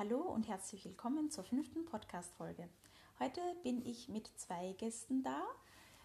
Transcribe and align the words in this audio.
Hallo 0.00 0.22
und 0.22 0.48
herzlich 0.48 0.82
willkommen 0.86 1.30
zur 1.30 1.44
fünften 1.44 1.84
Podcast-Folge. 1.84 2.70
Heute 3.18 3.42
bin 3.62 3.84
ich 3.84 4.08
mit 4.08 4.28
zwei 4.34 4.72
Gästen 4.78 5.22
da. 5.22 5.42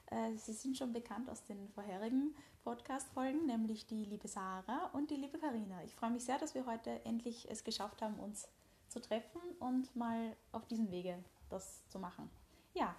Äh, 0.07 0.35
sie 0.35 0.51
sind 0.51 0.77
schon 0.77 0.91
bekannt 0.91 1.29
aus 1.29 1.45
den 1.45 1.69
vorherigen 1.69 2.35
Podcast-Folgen, 2.65 3.45
nämlich 3.45 3.85
die 3.85 4.03
liebe 4.03 4.27
Sarah 4.27 4.89
und 4.91 5.11
die 5.11 5.15
liebe 5.15 5.37
Karina. 5.37 5.81
Ich 5.85 5.95
freue 5.95 6.11
mich 6.11 6.25
sehr, 6.25 6.37
dass 6.37 6.53
wir 6.55 6.65
heute 6.65 7.05
endlich 7.05 7.49
es 7.49 7.63
geschafft 7.63 8.01
haben, 8.01 8.19
uns 8.19 8.49
zu 8.89 8.99
treffen 8.99 9.39
und 9.61 9.95
mal 9.95 10.35
auf 10.51 10.67
diesem 10.67 10.91
Wege 10.91 11.17
das 11.49 11.87
zu 11.87 11.97
machen. 11.97 12.29
Ja, 12.73 12.93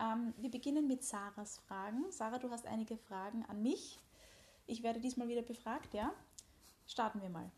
ähm, 0.00 0.34
wir 0.36 0.50
beginnen 0.50 0.88
mit 0.88 1.04
Sarahs 1.04 1.58
Fragen. 1.58 2.10
Sarah, 2.10 2.40
du 2.40 2.50
hast 2.50 2.66
einige 2.66 2.96
Fragen 2.96 3.44
an 3.44 3.62
mich. 3.62 4.00
Ich 4.66 4.82
werde 4.82 4.98
diesmal 4.98 5.28
wieder 5.28 5.42
befragt, 5.42 5.94
ja? 5.94 6.12
Starten 6.88 7.22
wir 7.22 7.30
mal. 7.30 7.52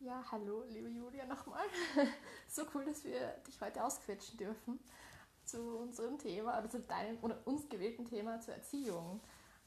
Ja, 0.00 0.24
hallo, 0.30 0.62
liebe 0.68 0.88
Julia, 0.88 1.26
nochmal. 1.26 1.66
so 2.48 2.62
cool, 2.72 2.84
dass 2.84 3.02
wir 3.02 3.34
dich 3.48 3.60
heute 3.60 3.82
ausquetschen 3.82 4.38
dürfen 4.38 4.78
zu 5.44 5.60
unserem 5.60 6.18
Thema, 6.18 6.56
oder 6.56 6.70
zu 6.70 6.78
deinem 6.78 7.18
oder 7.20 7.44
uns 7.46 7.68
gewählten 7.68 8.04
Thema 8.04 8.40
zur 8.40 8.54
Erziehung. 8.54 9.20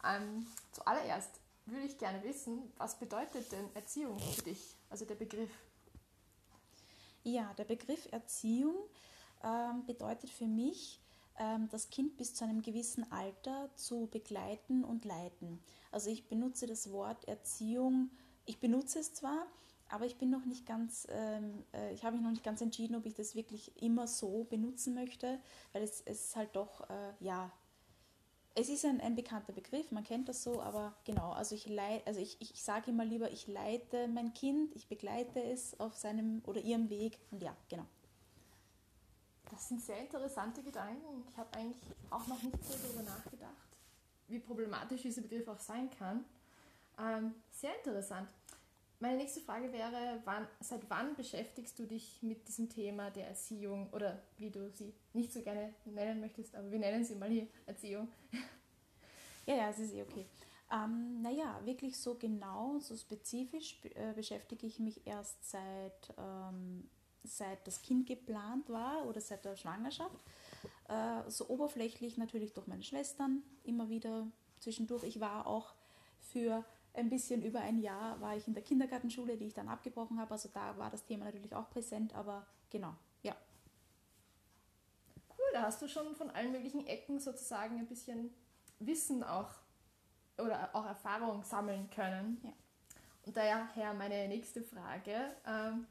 Ähm, 0.05 0.47
zuallererst 0.71 1.41
würde 1.65 1.85
ich 1.85 1.97
gerne 1.97 2.23
wissen, 2.23 2.71
was 2.77 2.97
bedeutet 2.97 3.51
denn 3.51 3.75
Erziehung 3.75 4.17
für 4.19 4.43
dich, 4.43 4.77
also 4.89 5.03
der 5.03 5.15
Begriff? 5.15 5.51
Ja, 7.23 7.53
der 7.55 7.65
Begriff 7.65 8.07
Erziehung 8.13 8.75
ähm, 9.43 9.85
bedeutet 9.85 10.29
für 10.29 10.47
mich, 10.47 11.01
ähm, 11.39 11.67
das 11.71 11.89
Kind 11.89 12.15
bis 12.15 12.35
zu 12.35 12.45
einem 12.45 12.61
gewissen 12.61 13.11
Alter 13.11 13.69
zu 13.75 14.07
begleiten 14.07 14.85
und 14.85 15.03
leiten. 15.03 15.61
Also 15.91 16.09
ich 16.09 16.29
benutze 16.29 16.67
das 16.67 16.89
Wort 16.89 17.27
Erziehung, 17.27 18.11
ich 18.45 18.61
benutze 18.61 18.99
es 18.99 19.13
zwar, 19.13 19.45
aber 19.91 20.05
ich 20.05 20.17
bin 20.17 20.29
noch 20.29 20.45
nicht 20.45 20.65
ganz, 20.65 21.05
ähm, 21.09 21.63
äh, 21.73 21.93
ich 21.93 22.03
habe 22.03 22.15
mich 22.15 22.23
noch 22.23 22.31
nicht 22.31 22.43
ganz 22.43 22.61
entschieden, 22.61 22.95
ob 22.95 23.05
ich 23.05 23.13
das 23.13 23.35
wirklich 23.35 23.81
immer 23.81 24.07
so 24.07 24.45
benutzen 24.45 24.93
möchte, 24.93 25.39
weil 25.73 25.83
es, 25.83 26.01
es 26.01 26.35
halt 26.35 26.55
doch, 26.55 26.89
äh, 26.89 27.13
ja, 27.19 27.51
es 28.55 28.69
ist 28.69 28.85
ein, 28.85 28.99
ein 29.01 29.15
bekannter 29.15 29.53
Begriff, 29.53 29.91
man 29.91 30.03
kennt 30.03 30.27
das 30.27 30.43
so, 30.43 30.61
aber 30.61 30.93
genau, 31.05 31.31
also 31.31 31.55
ich, 31.55 31.67
also 32.05 32.19
ich, 32.19 32.37
ich, 32.39 32.51
ich 32.51 32.63
sage 32.63 32.91
immer 32.91 33.05
lieber, 33.05 33.31
ich 33.31 33.47
leite 33.47 34.07
mein 34.07 34.33
Kind, 34.33 34.75
ich 34.75 34.87
begleite 34.87 35.41
es 35.41 35.79
auf 35.79 35.95
seinem 35.95 36.41
oder 36.45 36.61
ihrem 36.61 36.89
Weg 36.89 37.17
und 37.31 37.41
ja, 37.41 37.55
genau. 37.69 37.85
Das 39.49 39.67
sind 39.67 39.81
sehr 39.81 39.99
interessante 39.99 40.63
Gedanken. 40.63 41.25
Ich 41.29 41.37
habe 41.37 41.53
eigentlich 41.57 41.93
auch 42.09 42.25
noch 42.27 42.41
nicht 42.41 42.63
so 42.63 42.73
darüber 42.81 43.03
nachgedacht, 43.03 43.51
wie 44.29 44.39
problematisch 44.39 45.01
dieser 45.01 45.21
Begriff 45.21 45.47
auch 45.49 45.59
sein 45.59 45.89
kann. 45.89 46.23
Ähm, 46.97 47.35
sehr 47.51 47.75
interessant. 47.77 48.29
Meine 49.01 49.17
nächste 49.17 49.41
Frage 49.41 49.73
wäre, 49.73 50.21
wann, 50.25 50.47
seit 50.59 50.87
wann 50.87 51.15
beschäftigst 51.15 51.77
du 51.79 51.87
dich 51.87 52.21
mit 52.21 52.47
diesem 52.47 52.69
Thema 52.69 53.09
der 53.09 53.29
Erziehung 53.29 53.89
oder 53.93 54.21
wie 54.37 54.51
du 54.51 54.69
sie 54.69 54.93
nicht 55.13 55.33
so 55.33 55.41
gerne 55.41 55.73
nennen 55.85 56.19
möchtest, 56.19 56.55
aber 56.55 56.69
wir 56.69 56.77
nennen 56.77 57.03
sie 57.03 57.15
mal 57.15 57.29
hier 57.29 57.47
Erziehung. 57.65 58.07
Ja, 59.47 59.55
ja, 59.55 59.69
es 59.71 59.79
ist 59.79 59.95
eh 59.95 60.03
okay. 60.03 60.27
Ähm, 60.71 61.19
naja, 61.23 61.59
wirklich 61.65 61.97
so 61.97 62.13
genau, 62.13 62.77
so 62.77 62.95
spezifisch 62.95 63.81
äh, 63.95 64.13
beschäftige 64.13 64.67
ich 64.67 64.77
mich 64.77 65.05
erst 65.07 65.49
seit, 65.49 66.13
ähm, 66.15 66.87
seit 67.23 67.65
das 67.65 67.81
Kind 67.81 68.05
geplant 68.05 68.69
war 68.69 69.07
oder 69.07 69.19
seit 69.19 69.43
der 69.43 69.55
Schwangerschaft. 69.55 70.23
Äh, 70.89 71.27
so 71.27 71.49
oberflächlich 71.49 72.19
natürlich 72.19 72.53
durch 72.53 72.67
meine 72.67 72.83
Schwestern 72.83 73.41
immer 73.63 73.89
wieder 73.89 74.27
zwischendurch. 74.59 75.03
Ich 75.05 75.19
war 75.19 75.47
auch 75.47 75.73
für 76.19 76.63
ein 76.93 77.09
bisschen 77.09 77.41
über 77.41 77.61
ein 77.61 77.79
Jahr 77.79 78.19
war 78.19 78.35
ich 78.35 78.47
in 78.47 78.53
der 78.53 78.63
Kindergartenschule, 78.63 79.37
die 79.37 79.45
ich 79.45 79.53
dann 79.53 79.69
abgebrochen 79.69 80.19
habe. 80.19 80.31
Also 80.31 80.49
da 80.53 80.77
war 80.77 80.89
das 80.89 81.05
Thema 81.05 81.25
natürlich 81.25 81.55
auch 81.55 81.69
präsent, 81.69 82.13
aber 82.13 82.45
genau, 82.69 82.93
ja. 83.23 83.35
Cool, 85.29 85.45
da 85.53 85.63
hast 85.63 85.81
du 85.81 85.87
schon 85.87 86.15
von 86.15 86.29
allen 86.29 86.51
möglichen 86.51 86.85
Ecken 86.87 87.19
sozusagen 87.19 87.79
ein 87.79 87.87
bisschen 87.87 88.33
Wissen 88.79 89.23
auch 89.23 89.49
oder 90.37 90.69
auch 90.73 90.85
Erfahrung 90.85 91.43
sammeln 91.43 91.89
können. 91.89 92.41
Ja. 92.43 92.53
Und 93.25 93.37
daher 93.37 93.93
meine 93.93 94.27
nächste 94.27 94.61
Frage. 94.63 95.35
Ähm, 95.45 95.85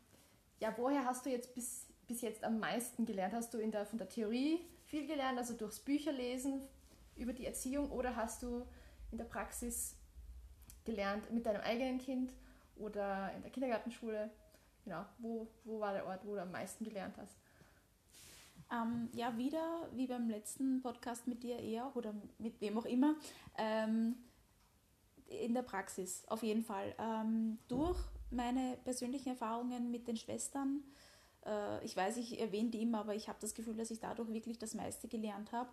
ja, 0.58 0.74
woher 0.76 1.04
hast 1.04 1.24
du 1.24 1.30
jetzt 1.30 1.54
bis, 1.54 1.86
bis 2.06 2.20
jetzt 2.20 2.44
am 2.44 2.58
meisten 2.58 3.06
gelernt? 3.06 3.32
Hast 3.32 3.54
du 3.54 3.58
in 3.58 3.70
der, 3.70 3.86
von 3.86 3.98
der 3.98 4.08
Theorie 4.08 4.66
viel 4.84 5.06
gelernt, 5.06 5.38
also 5.38 5.54
durchs 5.54 5.78
Bücherlesen 5.78 6.62
über 7.16 7.32
die 7.32 7.46
Erziehung, 7.46 7.90
oder 7.90 8.16
hast 8.16 8.42
du 8.42 8.66
in 9.12 9.18
der 9.18 9.24
Praxis 9.24 9.96
gelernt 10.84 11.30
mit 11.30 11.46
deinem 11.46 11.60
eigenen 11.62 11.98
Kind 11.98 12.32
oder 12.76 13.32
in 13.34 13.42
der 13.42 13.50
Kindergartenschule? 13.50 14.30
Genau, 14.84 15.04
wo, 15.18 15.46
wo 15.64 15.80
war 15.80 15.92
der 15.92 16.06
Ort, 16.06 16.24
wo 16.24 16.34
du 16.34 16.40
am 16.40 16.50
meisten 16.50 16.84
gelernt 16.84 17.16
hast? 17.18 17.36
Ähm, 18.72 19.08
ja, 19.14 19.36
wieder 19.36 19.88
wie 19.92 20.06
beim 20.06 20.28
letzten 20.28 20.80
Podcast 20.80 21.26
mit 21.26 21.42
dir 21.42 21.58
eher 21.58 21.90
oder 21.96 22.14
mit 22.38 22.60
wem 22.60 22.78
auch 22.78 22.84
immer. 22.84 23.16
Ähm, 23.58 24.16
in 25.26 25.54
der 25.54 25.62
Praxis, 25.62 26.24
auf 26.28 26.42
jeden 26.42 26.62
Fall. 26.62 26.94
Ähm, 26.98 27.58
durch 27.68 27.98
meine 28.30 28.76
persönlichen 28.84 29.30
Erfahrungen 29.30 29.90
mit 29.90 30.08
den 30.08 30.16
Schwestern. 30.16 30.84
Äh, 31.44 31.84
ich 31.84 31.96
weiß, 31.96 32.16
ich 32.16 32.40
erwähne 32.40 32.70
die 32.70 32.82
immer, 32.82 33.00
aber 33.00 33.14
ich 33.14 33.28
habe 33.28 33.38
das 33.40 33.54
Gefühl, 33.54 33.76
dass 33.76 33.90
ich 33.90 34.00
dadurch 34.00 34.32
wirklich 34.32 34.58
das 34.58 34.74
meiste 34.74 35.08
gelernt 35.08 35.52
habe. 35.52 35.70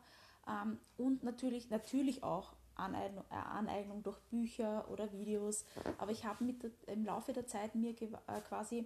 Ähm, 0.47 0.79
und 0.97 1.23
natürlich, 1.23 1.69
natürlich 1.69 2.23
auch 2.23 2.53
Aneignung, 2.79 3.23
äh, 3.29 3.35
Aneignung 3.35 4.03
durch 4.03 4.19
Bücher 4.29 4.89
oder 4.89 5.11
Videos. 5.11 5.65
Aber 5.97 6.11
ich 6.11 6.25
habe 6.25 6.53
im 6.87 7.05
Laufe 7.05 7.33
der 7.33 7.47
Zeit 7.47 7.75
mir 7.75 7.91
äh, 7.91 8.41
quasi 8.47 8.85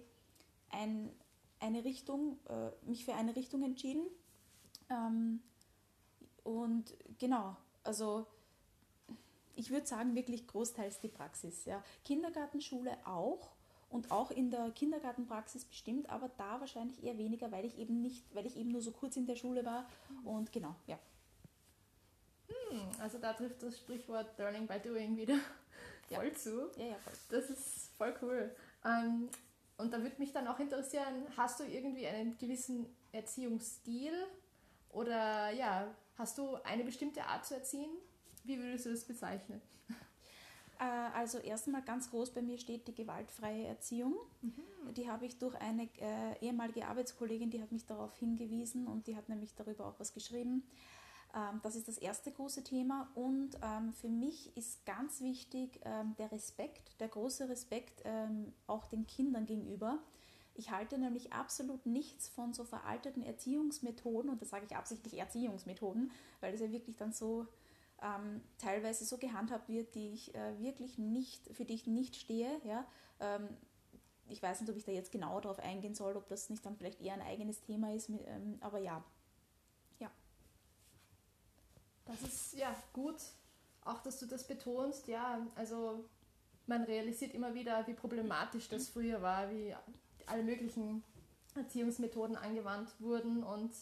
ein, 0.70 1.10
eine 1.60 1.84
Richtung, 1.84 2.38
äh, 2.48 2.70
mich 2.86 3.04
für 3.04 3.14
eine 3.14 3.36
Richtung 3.36 3.62
entschieden. 3.62 4.06
Ähm, 4.90 5.40
und 6.44 6.96
genau, 7.18 7.56
also 7.84 8.26
ich 9.54 9.70
würde 9.70 9.86
sagen, 9.86 10.14
wirklich 10.14 10.46
großteils 10.46 11.00
die 11.00 11.08
Praxis. 11.08 11.64
Ja. 11.64 11.82
Kindergartenschule 12.04 12.96
auch 13.04 13.52
und 13.90 14.10
auch 14.10 14.30
in 14.30 14.50
der 14.50 14.70
Kindergartenpraxis 14.70 15.66
bestimmt, 15.66 16.08
aber 16.08 16.30
da 16.38 16.60
wahrscheinlich 16.60 17.04
eher 17.04 17.18
weniger, 17.18 17.52
weil 17.52 17.64
ich 17.64 17.78
eben 17.78 18.00
nicht, 18.00 18.24
weil 18.34 18.46
ich 18.46 18.56
eben 18.56 18.70
nur 18.70 18.80
so 18.80 18.90
kurz 18.90 19.16
in 19.16 19.26
der 19.26 19.36
Schule 19.36 19.64
war. 19.64 19.86
Und 20.24 20.52
genau, 20.52 20.74
ja. 20.86 20.98
Hm, 22.72 22.88
also 23.00 23.18
da 23.18 23.32
trifft 23.34 23.62
das 23.62 23.78
Sprichwort 23.78 24.38
Learning 24.38 24.66
by 24.66 24.78
Doing 24.80 25.16
wieder 25.16 25.34
ja. 26.08 26.18
voll 26.18 26.32
zu. 26.32 26.70
Ja, 26.76 26.86
ja, 26.86 26.96
voll. 26.96 27.12
Das 27.28 27.50
ist 27.50 27.90
voll 27.96 28.14
cool. 28.22 28.54
Ähm, 28.84 29.28
und 29.76 29.92
da 29.92 30.02
würde 30.02 30.16
mich 30.18 30.32
dann 30.32 30.48
auch 30.48 30.58
interessieren, 30.58 31.26
hast 31.36 31.60
du 31.60 31.64
irgendwie 31.64 32.06
einen 32.06 32.38
gewissen 32.38 32.86
Erziehungsstil 33.12 34.12
oder 34.90 35.50
ja, 35.50 35.94
hast 36.16 36.38
du 36.38 36.54
eine 36.64 36.84
bestimmte 36.84 37.24
Art 37.24 37.44
zu 37.44 37.54
erziehen? 37.54 37.90
Wie 38.44 38.58
würdest 38.58 38.86
du 38.86 38.90
das 38.90 39.04
bezeichnen? 39.04 39.60
Äh, 40.78 40.84
also 41.14 41.38
erstmal 41.38 41.82
ganz 41.82 42.10
groß 42.10 42.30
bei 42.30 42.42
mir 42.42 42.58
steht 42.58 42.88
die 42.88 42.94
gewaltfreie 42.94 43.66
Erziehung. 43.66 44.16
Mhm. 44.40 44.94
Die 44.94 45.08
habe 45.08 45.26
ich 45.26 45.38
durch 45.38 45.54
eine 45.56 45.88
äh, 46.00 46.38
ehemalige 46.40 46.86
Arbeitskollegin, 46.86 47.50
die 47.50 47.62
hat 47.62 47.70
mich 47.70 47.86
darauf 47.86 48.16
hingewiesen 48.16 48.88
und 48.88 49.06
die 49.06 49.14
hat 49.14 49.28
nämlich 49.28 49.54
darüber 49.54 49.86
auch 49.86 50.00
was 50.00 50.12
geschrieben. 50.12 50.64
Ähm, 51.34 51.60
das 51.62 51.76
ist 51.76 51.88
das 51.88 51.98
erste 51.98 52.30
große 52.32 52.64
Thema. 52.64 53.10
Und 53.14 53.58
ähm, 53.62 53.92
für 53.92 54.08
mich 54.08 54.56
ist 54.56 54.84
ganz 54.86 55.20
wichtig 55.20 55.80
ähm, 55.84 56.14
der 56.18 56.30
Respekt, 56.32 57.00
der 57.00 57.08
große 57.08 57.48
Respekt 57.48 58.02
auch 58.66 58.86
den 58.86 59.06
Kindern 59.06 59.46
gegenüber. 59.46 59.98
Ich 60.54 60.70
halte 60.70 60.98
nämlich 60.98 61.32
absolut 61.32 61.86
nichts 61.86 62.28
von 62.28 62.52
so 62.52 62.64
veralteten 62.64 63.22
Erziehungsmethoden, 63.22 64.30
und 64.30 64.42
da 64.42 64.46
sage 64.46 64.66
ich 64.66 64.76
absichtlich 64.76 65.18
Erziehungsmethoden, 65.18 66.10
weil 66.40 66.52
es 66.54 66.60
ja 66.60 66.70
wirklich 66.70 66.96
dann 66.96 67.12
so 67.12 67.46
ähm, 68.02 68.42
teilweise 68.58 69.04
so 69.04 69.16
gehandhabt 69.16 69.68
wird, 69.68 69.94
die 69.94 70.12
ich 70.12 70.34
äh, 70.34 70.58
wirklich 70.60 70.98
nicht, 70.98 71.48
für 71.54 71.64
die 71.64 71.74
ich 71.74 71.86
nicht 71.86 72.16
stehe. 72.16 72.60
Ja? 72.64 72.84
Ähm, 73.20 73.48
ich 74.28 74.42
weiß 74.42 74.60
nicht, 74.60 74.70
ob 74.70 74.76
ich 74.76 74.84
da 74.84 74.92
jetzt 74.92 75.12
genauer 75.12 75.40
darauf 75.40 75.58
eingehen 75.58 75.94
soll, 75.94 76.16
ob 76.16 76.28
das 76.28 76.50
nicht 76.50 76.64
dann 76.66 76.76
vielleicht 76.76 77.00
eher 77.00 77.14
ein 77.14 77.22
eigenes 77.22 77.60
Thema 77.60 77.94
ist, 77.94 78.08
ähm, 78.08 78.58
aber 78.60 78.78
ja, 78.78 79.04
das 82.06 82.22
ist 82.22 82.54
ja 82.54 82.74
gut, 82.92 83.16
auch 83.84 84.02
dass 84.02 84.18
du 84.18 84.26
das 84.26 84.46
betonst. 84.46 85.08
Ja, 85.08 85.46
also 85.54 86.04
man 86.66 86.84
realisiert 86.84 87.34
immer 87.34 87.54
wieder, 87.54 87.86
wie 87.86 87.94
problematisch 87.94 88.68
das 88.68 88.88
früher 88.88 89.22
war, 89.22 89.50
wie 89.50 89.74
alle 90.26 90.42
möglichen 90.42 91.02
Erziehungsmethoden 91.54 92.36
angewandt 92.36 92.90
wurden. 92.98 93.42
Und 93.42 93.72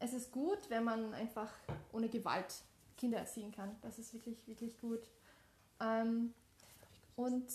es 0.00 0.12
ist 0.12 0.32
gut, 0.32 0.58
wenn 0.68 0.84
man 0.84 1.14
einfach 1.14 1.52
ohne 1.92 2.08
Gewalt 2.08 2.54
Kinder 2.96 3.18
erziehen 3.18 3.52
kann. 3.52 3.76
Das 3.82 3.98
ist 3.98 4.12
wirklich, 4.12 4.46
wirklich 4.46 4.78
gut. 4.80 5.00
Ähm, 5.80 6.34
und 7.16 7.46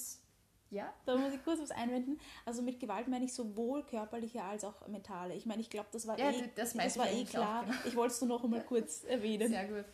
ja. 0.74 0.94
Da 1.06 1.16
muss 1.16 1.34
ich 1.34 1.44
kurz 1.44 1.62
was 1.62 1.72
einwenden. 1.72 2.20
Also 2.46 2.62
mit 2.62 2.80
Gewalt 2.80 3.08
meine 3.08 3.26
ich 3.26 3.34
sowohl 3.34 3.84
körperliche 3.84 4.44
als 4.44 4.64
auch 4.64 4.88
mentale. 4.88 5.36
Ich 5.36 5.46
meine, 5.46 5.62
ich 5.62 5.70
glaube, 5.70 5.90
das 5.92 6.08
war 6.08 6.18
ja, 6.18 6.32
eh, 6.32 6.50
das 6.56 6.74
das 6.74 6.98
war 6.98 7.10
eh 7.10 7.24
klar. 7.24 7.64
Genau. 7.64 7.78
Ich 7.86 7.96
wollte 7.96 8.14
es 8.14 8.22
nur 8.22 8.30
noch 8.30 8.44
einmal 8.44 8.64
kurz 8.64 9.04
erwähnen. 9.04 9.50
Sehr 9.50 9.68
gut. 9.68 9.86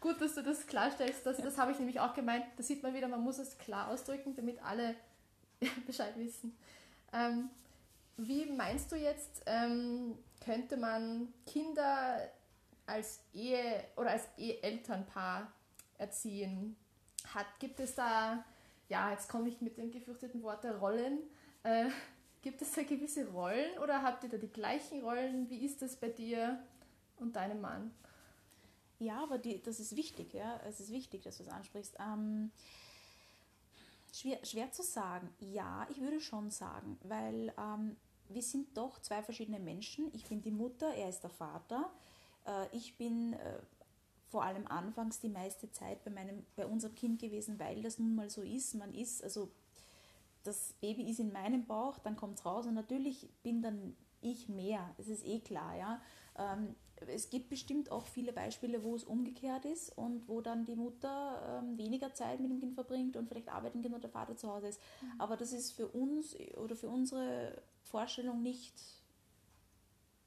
Gut, 0.00 0.20
dass 0.20 0.34
du 0.34 0.42
das 0.42 0.66
klarstellst. 0.66 1.26
Das, 1.26 1.38
ja. 1.38 1.44
das 1.44 1.58
habe 1.58 1.72
ich 1.72 1.78
nämlich 1.78 2.00
auch 2.00 2.14
gemeint. 2.14 2.44
Da 2.56 2.62
sieht 2.62 2.82
man 2.82 2.94
wieder, 2.94 3.08
man 3.08 3.22
muss 3.22 3.38
es 3.38 3.58
klar 3.58 3.88
ausdrücken, 3.88 4.34
damit 4.34 4.62
alle 4.62 4.94
Bescheid 5.86 6.16
wissen. 6.16 6.56
Ähm, 7.12 7.50
wie 8.16 8.46
meinst 8.46 8.92
du 8.92 8.96
jetzt, 8.96 9.42
ähm, 9.46 10.18
könnte 10.44 10.76
man 10.76 11.32
Kinder 11.46 12.30
als 12.86 13.20
Ehe 13.32 13.84
oder 13.96 14.10
als 14.10 14.28
Eheelternpaar 14.36 15.52
erziehen? 15.98 16.76
Hat, 17.34 17.46
gibt 17.58 17.78
es 17.80 17.94
da, 17.94 18.44
ja, 18.90 19.12
jetzt 19.12 19.28
komme 19.28 19.48
ich 19.48 19.60
mit 19.60 19.78
dem 19.78 19.90
gefürchteten 19.90 20.42
Wort 20.42 20.64
der 20.64 20.76
Rollen, 20.76 21.20
äh, 21.62 21.86
gibt 22.42 22.60
es 22.60 22.72
da 22.72 22.82
gewisse 22.82 23.28
Rollen 23.28 23.78
oder 23.78 24.02
habt 24.02 24.24
ihr 24.24 24.30
da 24.30 24.36
die 24.36 24.52
gleichen 24.52 25.02
Rollen? 25.02 25.48
Wie 25.48 25.64
ist 25.64 25.80
das 25.80 25.96
bei 25.96 26.08
dir 26.08 26.62
und 27.16 27.36
deinem 27.36 27.60
Mann? 27.60 27.92
Ja, 28.98 29.22
aber 29.22 29.38
die, 29.38 29.62
das 29.62 29.80
ist 29.80 29.96
wichtig, 29.96 30.34
ja. 30.34 30.60
Es 30.66 30.80
ist 30.80 30.90
wichtig, 30.90 31.22
dass 31.22 31.38
du 31.38 31.44
es 31.44 31.48
ansprichst. 31.48 31.96
Ähm, 32.00 32.50
schwer, 34.12 34.44
schwer 34.44 34.72
zu 34.72 34.82
sagen. 34.82 35.32
Ja, 35.38 35.86
ich 35.88 36.00
würde 36.00 36.20
schon 36.20 36.50
sagen, 36.50 36.98
weil 37.04 37.54
ähm, 37.56 37.96
wir 38.28 38.42
sind 38.42 38.76
doch 38.76 38.98
zwei 39.00 39.22
verschiedene 39.22 39.60
Menschen. 39.60 40.10
Ich 40.14 40.26
bin 40.26 40.42
die 40.42 40.50
Mutter, 40.50 40.92
er 40.94 41.08
ist 41.08 41.20
der 41.20 41.30
Vater. 41.30 41.90
Äh, 42.44 42.76
ich 42.76 42.96
bin 42.96 43.34
äh, 43.34 43.60
vor 44.30 44.44
allem 44.44 44.66
anfangs 44.68 45.18
die 45.20 45.28
meiste 45.28 45.70
Zeit 45.72 46.04
bei, 46.04 46.10
meinem, 46.10 46.46
bei 46.54 46.64
unserem 46.64 46.94
Kind 46.94 47.20
gewesen, 47.20 47.58
weil 47.58 47.82
das 47.82 47.98
nun 47.98 48.14
mal 48.14 48.30
so 48.30 48.42
ist. 48.42 48.74
Man 48.74 48.94
ist, 48.94 49.24
also 49.24 49.50
das 50.44 50.72
Baby 50.80 51.10
ist 51.10 51.18
in 51.18 51.32
meinem 51.32 51.66
Bauch, 51.66 51.98
dann 51.98 52.16
kommt 52.16 52.38
es 52.38 52.46
raus 52.46 52.66
und 52.66 52.74
natürlich 52.74 53.28
bin 53.42 53.60
dann 53.60 53.96
ich 54.22 54.48
mehr. 54.48 54.94
Das 54.96 55.08
ist 55.08 55.26
eh 55.26 55.40
klar, 55.40 55.76
ja. 55.76 56.00
Ähm, 56.38 56.76
es 57.06 57.30
gibt 57.30 57.48
bestimmt 57.48 57.90
auch 57.90 58.06
viele 58.06 58.32
Beispiele, 58.32 58.84
wo 58.84 58.94
es 58.94 59.04
umgekehrt 59.04 59.64
ist 59.64 59.96
und 59.96 60.28
wo 60.28 60.42
dann 60.42 60.66
die 60.66 60.76
Mutter 60.76 61.62
ähm, 61.62 61.78
weniger 61.78 62.12
Zeit 62.12 62.40
mit 62.40 62.50
dem 62.50 62.60
Kind 62.60 62.74
verbringt 62.74 63.16
und 63.16 63.26
vielleicht 63.26 63.48
arbeiten 63.48 63.80
geht 63.82 63.92
und 63.92 64.04
der 64.04 64.10
Vater 64.10 64.36
zu 64.36 64.48
Hause 64.48 64.68
ist. 64.68 64.80
Mhm. 65.00 65.20
Aber 65.20 65.36
das 65.36 65.52
ist 65.52 65.72
für 65.72 65.88
uns 65.88 66.36
oder 66.56 66.76
für 66.76 66.88
unsere 66.88 67.62
Vorstellung 67.82 68.42
nicht, 68.42 68.74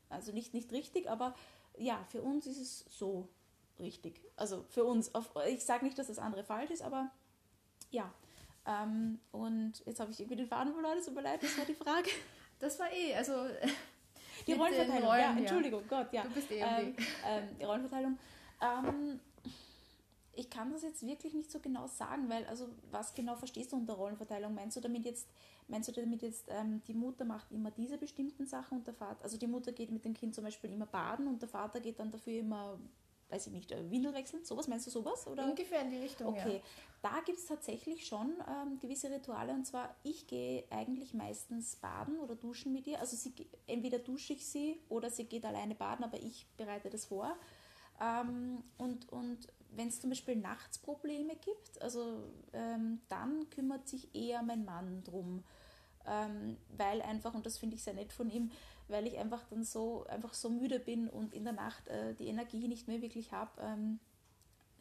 also 0.09 0.31
nicht, 0.31 0.53
nicht 0.53 0.71
richtig, 0.71 1.09
aber 1.09 1.35
ja, 1.77 2.03
für 2.09 2.21
uns 2.21 2.47
ist 2.47 2.59
es 2.59 2.85
so 2.89 3.29
richtig. 3.79 4.21
Also 4.35 4.65
für 4.69 4.83
uns, 4.83 5.13
auf, 5.15 5.29
ich 5.47 5.63
sage 5.63 5.85
nicht, 5.85 5.97
dass 5.97 6.07
das 6.07 6.19
andere 6.19 6.43
falsch 6.43 6.71
ist, 6.71 6.81
aber 6.81 7.11
ja. 7.91 8.11
Ähm, 8.65 9.19
und 9.31 9.83
jetzt 9.85 9.99
habe 9.99 10.11
ich 10.11 10.19
irgendwie 10.19 10.37
den 10.37 10.47
Faden 10.47 10.73
verloren, 10.73 10.97
es 10.97 11.05
tut 11.05 11.15
mir 11.15 11.21
leid, 11.21 11.43
das 11.43 11.57
war 11.57 11.65
die 11.65 11.75
Frage. 11.75 12.09
Das 12.59 12.79
war 12.79 12.89
eh, 12.93 13.13
also 13.13 13.33
die 14.47 14.53
Rollenverteilung, 14.53 15.09
Rollen, 15.09 15.21
ja, 15.21 15.35
Entschuldigung, 15.37 15.81
ja. 15.81 15.87
Gott, 15.87 16.13
ja. 16.13 16.23
Du 16.23 16.29
bist 16.29 16.49
eh 16.49 16.59
ähm, 16.59 16.95
ähm, 17.25 17.43
Die 17.59 17.65
Rollenverteilung. 17.65 18.17
Ähm, 18.61 19.19
ich 20.35 20.49
kann 20.49 20.71
das 20.71 20.81
jetzt 20.81 21.05
wirklich 21.05 21.33
nicht 21.33 21.51
so 21.51 21.59
genau 21.59 21.87
sagen, 21.87 22.29
weil, 22.29 22.45
also, 22.45 22.67
was 22.91 23.13
genau 23.13 23.35
verstehst 23.35 23.71
du 23.71 23.75
unter 23.75 23.93
Rollenverteilung? 23.93 24.53
Meinst 24.53 24.75
du 24.75 24.81
damit 24.81 25.05
jetzt, 25.05 25.27
meinst 25.67 25.89
du 25.89 25.91
damit 25.91 26.21
jetzt, 26.23 26.45
ähm, 26.49 26.81
die 26.87 26.93
Mutter 26.93 27.23
macht 27.23 27.51
immer 27.51 27.69
diese 27.69 27.97
bestimmten 27.97 28.47
Sachen 28.47 28.79
und 28.79 28.87
der 28.87 28.95
Vater, 28.95 29.23
also 29.23 29.37
die 29.37 29.47
Mutter 29.47 29.71
geht 29.71 29.91
mit 29.91 30.05
dem 30.05 30.13
Kind 30.13 30.33
zum 30.33 30.43
Beispiel 30.43 30.71
immer 30.71 30.87
baden 30.87 31.27
und 31.27 31.41
der 31.41 31.49
Vater 31.49 31.79
geht 31.79 31.99
dann 31.99 32.11
dafür 32.11 32.39
immer 32.39 32.79
weiß 33.33 33.47
ich 33.47 33.53
nicht, 33.53 33.71
äh, 33.71 33.89
Windel 33.89 34.13
wechseln, 34.13 34.45
sowas, 34.45 34.67
meinst 34.67 34.85
du 34.87 34.91
sowas? 34.91 35.25
Oder? 35.27 35.45
Ungefähr 35.45 35.81
in 35.81 35.89
die 35.89 35.97
Richtung, 35.97 36.27
Okay, 36.27 36.57
ja. 36.57 36.61
da 37.01 37.21
gibt 37.25 37.39
es 37.39 37.47
tatsächlich 37.47 38.05
schon 38.05 38.31
ähm, 38.47 38.79
gewisse 38.79 39.09
Rituale 39.09 39.53
und 39.53 39.65
zwar, 39.65 39.95
ich 40.03 40.27
gehe 40.27 40.63
eigentlich 40.69 41.13
meistens 41.13 41.75
baden 41.77 42.19
oder 42.19 42.35
duschen 42.35 42.71
mit 42.71 42.85
ihr, 42.87 42.99
also 42.99 43.15
sie, 43.15 43.33
entweder 43.67 43.99
dusche 43.99 44.33
ich 44.33 44.45
sie 44.45 44.79
oder 44.89 45.09
sie 45.09 45.25
geht 45.25 45.45
alleine 45.45 45.75
baden, 45.75 46.03
aber 46.03 46.21
ich 46.21 46.47
bereite 46.57 46.89
das 46.89 47.05
vor. 47.05 47.35
Ähm, 47.99 48.63
und 48.77 49.11
und 49.11 49.47
wenn 49.75 49.87
es 49.87 49.99
zum 49.99 50.11
Beispiel 50.11 50.35
nachts 50.35 50.77
Probleme 50.77 51.35
gibt, 51.35 51.81
also 51.81 52.23
ähm, 52.53 53.01
dann 53.07 53.49
kümmert 53.49 53.87
sich 53.87 54.13
eher 54.13 54.43
mein 54.43 54.65
Mann 54.65 55.03
drum, 55.03 55.43
ähm, 56.05 56.57
weil 56.77 57.01
einfach, 57.01 57.33
und 57.33 57.45
das 57.45 57.57
finde 57.57 57.75
ich 57.75 57.83
sehr 57.83 57.93
nett 57.93 58.13
von 58.13 58.29
ihm, 58.29 58.51
weil 58.87 59.07
ich 59.07 59.17
einfach 59.17 59.43
dann 59.49 59.63
so, 59.63 60.05
einfach 60.05 60.33
so 60.33 60.49
müde 60.49 60.79
bin 60.79 61.09
und 61.09 61.33
in 61.33 61.43
der 61.43 61.53
Nacht 61.53 61.87
äh, 61.87 62.13
die 62.15 62.27
Energie 62.27 62.67
nicht 62.67 62.87
mehr 62.87 63.01
wirklich 63.01 63.31
habe. 63.31 63.61
Ähm, 63.61 63.99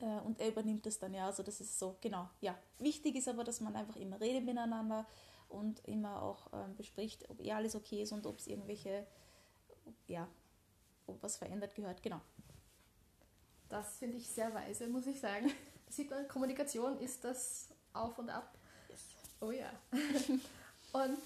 äh, 0.00 0.20
und 0.20 0.40
er 0.40 0.49
übernimmt 0.49 0.87
das 0.87 0.99
dann, 0.99 1.14
ja. 1.14 1.26
Also 1.26 1.43
das 1.43 1.60
ist 1.60 1.78
so, 1.78 1.96
genau, 2.00 2.28
ja. 2.40 2.58
Wichtig 2.78 3.16
ist 3.16 3.28
aber, 3.28 3.44
dass 3.44 3.60
man 3.60 3.76
einfach 3.76 3.96
immer 3.96 4.20
redet 4.20 4.44
miteinander 4.44 5.06
und 5.49 5.87
immer 5.87 6.22
auch 6.22 6.49
ähm, 6.52 6.75
bespricht, 6.76 7.28
ob 7.31 7.40
eh 7.40 7.52
alles 7.52 7.75
okay 7.75 8.02
ist 8.02 8.12
und 8.12 8.26
ob 8.26 8.38
es 8.38 8.46
irgendwelche, 8.46 9.06
ja, 10.06 10.28
ob 11.06 11.22
was 11.22 11.37
verändert 11.37 11.75
gehört, 11.75 12.02
genau. 12.02 12.20
Das 13.69 13.98
finde 13.98 14.19
ich 14.19 14.28
sehr 14.28 14.52
weise, 14.52 14.88
muss 14.88 15.06
ich 15.06 15.20
sagen. 15.20 15.50
Sieht 15.88 16.10
man, 16.10 16.26
Kommunikation 16.28 16.98
ist 16.98 17.25
das 17.25 17.69
Auf 17.93 18.19
und 18.19 18.31
Ab. 18.31 18.56
Yes. 18.88 19.00
Oh 19.40 19.50
ja. 19.50 19.70
und 19.93 21.19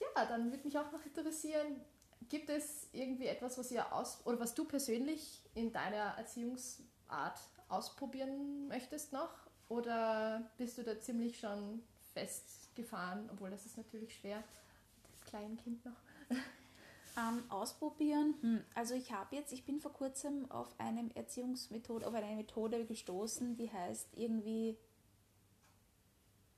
ja, 0.00 0.26
dann 0.26 0.50
würde 0.50 0.64
mich 0.64 0.78
auch 0.78 0.90
noch 0.92 1.04
interessieren, 1.04 1.80
Gibt 2.28 2.50
es 2.50 2.88
irgendwie 2.92 3.26
etwas, 3.26 3.58
was 3.58 3.70
ihr 3.70 3.92
aus 3.92 4.20
oder 4.24 4.38
was 4.40 4.54
du 4.54 4.64
persönlich 4.64 5.42
in 5.54 5.72
deiner 5.72 6.16
Erziehungsart 6.18 7.40
ausprobieren 7.68 8.68
möchtest 8.68 9.12
noch? 9.12 9.30
Oder 9.68 10.50
bist 10.58 10.78
du 10.78 10.84
da 10.84 11.00
ziemlich 11.00 11.38
schon 11.38 11.82
festgefahren, 12.12 13.28
obwohl 13.32 13.50
das 13.50 13.64
ist 13.64 13.76
natürlich 13.76 14.14
schwer, 14.14 14.42
das 15.02 15.28
kleine 15.30 15.56
Kind 15.56 15.84
noch. 15.84 15.96
Ähm, 17.14 17.44
ausprobieren. 17.50 18.34
Hm. 18.40 18.64
Also 18.74 18.94
ich 18.94 19.12
habe 19.12 19.36
jetzt, 19.36 19.52
ich 19.52 19.66
bin 19.66 19.80
vor 19.80 19.92
kurzem 19.92 20.50
auf 20.50 20.68
eine 20.78 21.14
Erziehungsmethode, 21.14 22.06
auf 22.06 22.14
eine 22.14 22.36
Methode 22.36 22.86
gestoßen, 22.86 23.54
die 23.54 23.70
heißt 23.70 24.08
irgendwie, 24.16 24.78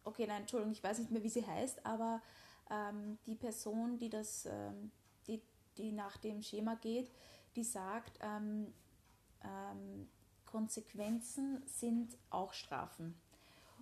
okay, 0.05 0.28
nein, 0.28 0.43
Entschuldigung, 0.43 0.72
ich 0.72 0.84
weiß 0.84 0.99
nicht 0.99 1.10
mehr, 1.10 1.25
wie 1.25 1.28
sie 1.28 1.44
heißt, 1.44 1.84
aber 1.84 2.22
ähm, 2.70 3.19
die 3.26 3.34
Person, 3.34 3.99
die 3.99 4.08
das 4.08 4.46
ähm, 4.46 4.93
die 5.78 5.92
nach 5.92 6.16
dem 6.16 6.42
Schema 6.42 6.74
geht, 6.76 7.10
die 7.56 7.64
sagt, 7.64 8.18
ähm, 8.22 8.72
ähm, 9.42 10.08
Konsequenzen 10.46 11.62
sind 11.66 12.16
auch 12.30 12.52
Strafen. 12.52 13.14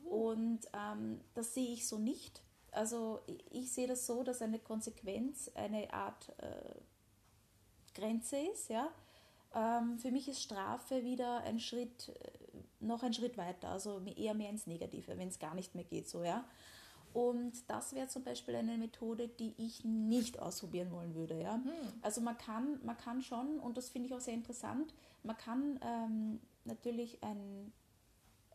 Und 0.04 0.60
ähm, 0.72 1.20
das 1.34 1.54
sehe 1.54 1.72
ich 1.72 1.86
so 1.86 1.98
nicht. 1.98 2.42
Also 2.70 3.20
ich 3.50 3.72
sehe 3.72 3.86
das 3.86 4.06
so, 4.06 4.22
dass 4.22 4.42
eine 4.42 4.58
Konsequenz 4.58 5.50
eine 5.54 5.92
Art 5.92 6.30
äh, 6.38 6.80
Grenze 7.94 8.38
ist. 8.38 8.70
Ja? 8.70 8.88
Ähm, 9.54 9.98
für 9.98 10.10
mich 10.10 10.28
ist 10.28 10.42
Strafe 10.42 11.04
wieder 11.04 11.42
ein 11.42 11.60
Schritt, 11.60 12.08
äh, 12.08 12.30
noch 12.80 13.02
ein 13.02 13.12
Schritt 13.12 13.36
weiter, 13.36 13.68
also 13.68 14.00
eher 14.16 14.34
mehr 14.34 14.50
ins 14.50 14.66
Negative, 14.66 15.18
wenn 15.18 15.28
es 15.28 15.38
gar 15.38 15.54
nicht 15.54 15.74
mehr 15.74 15.84
geht. 15.84 16.08
So, 16.08 16.24
ja? 16.24 16.44
Und 17.12 17.52
das 17.68 17.94
wäre 17.94 18.08
zum 18.08 18.24
Beispiel 18.24 18.54
eine 18.54 18.78
Methode, 18.78 19.28
die 19.28 19.54
ich 19.58 19.84
nicht 19.84 20.38
ausprobieren 20.38 20.90
wollen 20.92 21.14
würde. 21.14 21.38
Ja? 21.40 21.58
Mhm. 21.58 21.70
Also 22.00 22.20
man 22.20 22.38
kann, 22.38 22.80
man 22.84 22.96
kann 22.96 23.22
schon, 23.22 23.58
und 23.60 23.76
das 23.76 23.90
finde 23.90 24.08
ich 24.08 24.14
auch 24.14 24.20
sehr 24.20 24.34
interessant, 24.34 24.94
man 25.22 25.36
kann 25.36 25.78
ähm, 25.82 26.40
natürlich 26.64 27.22
ein, 27.22 27.72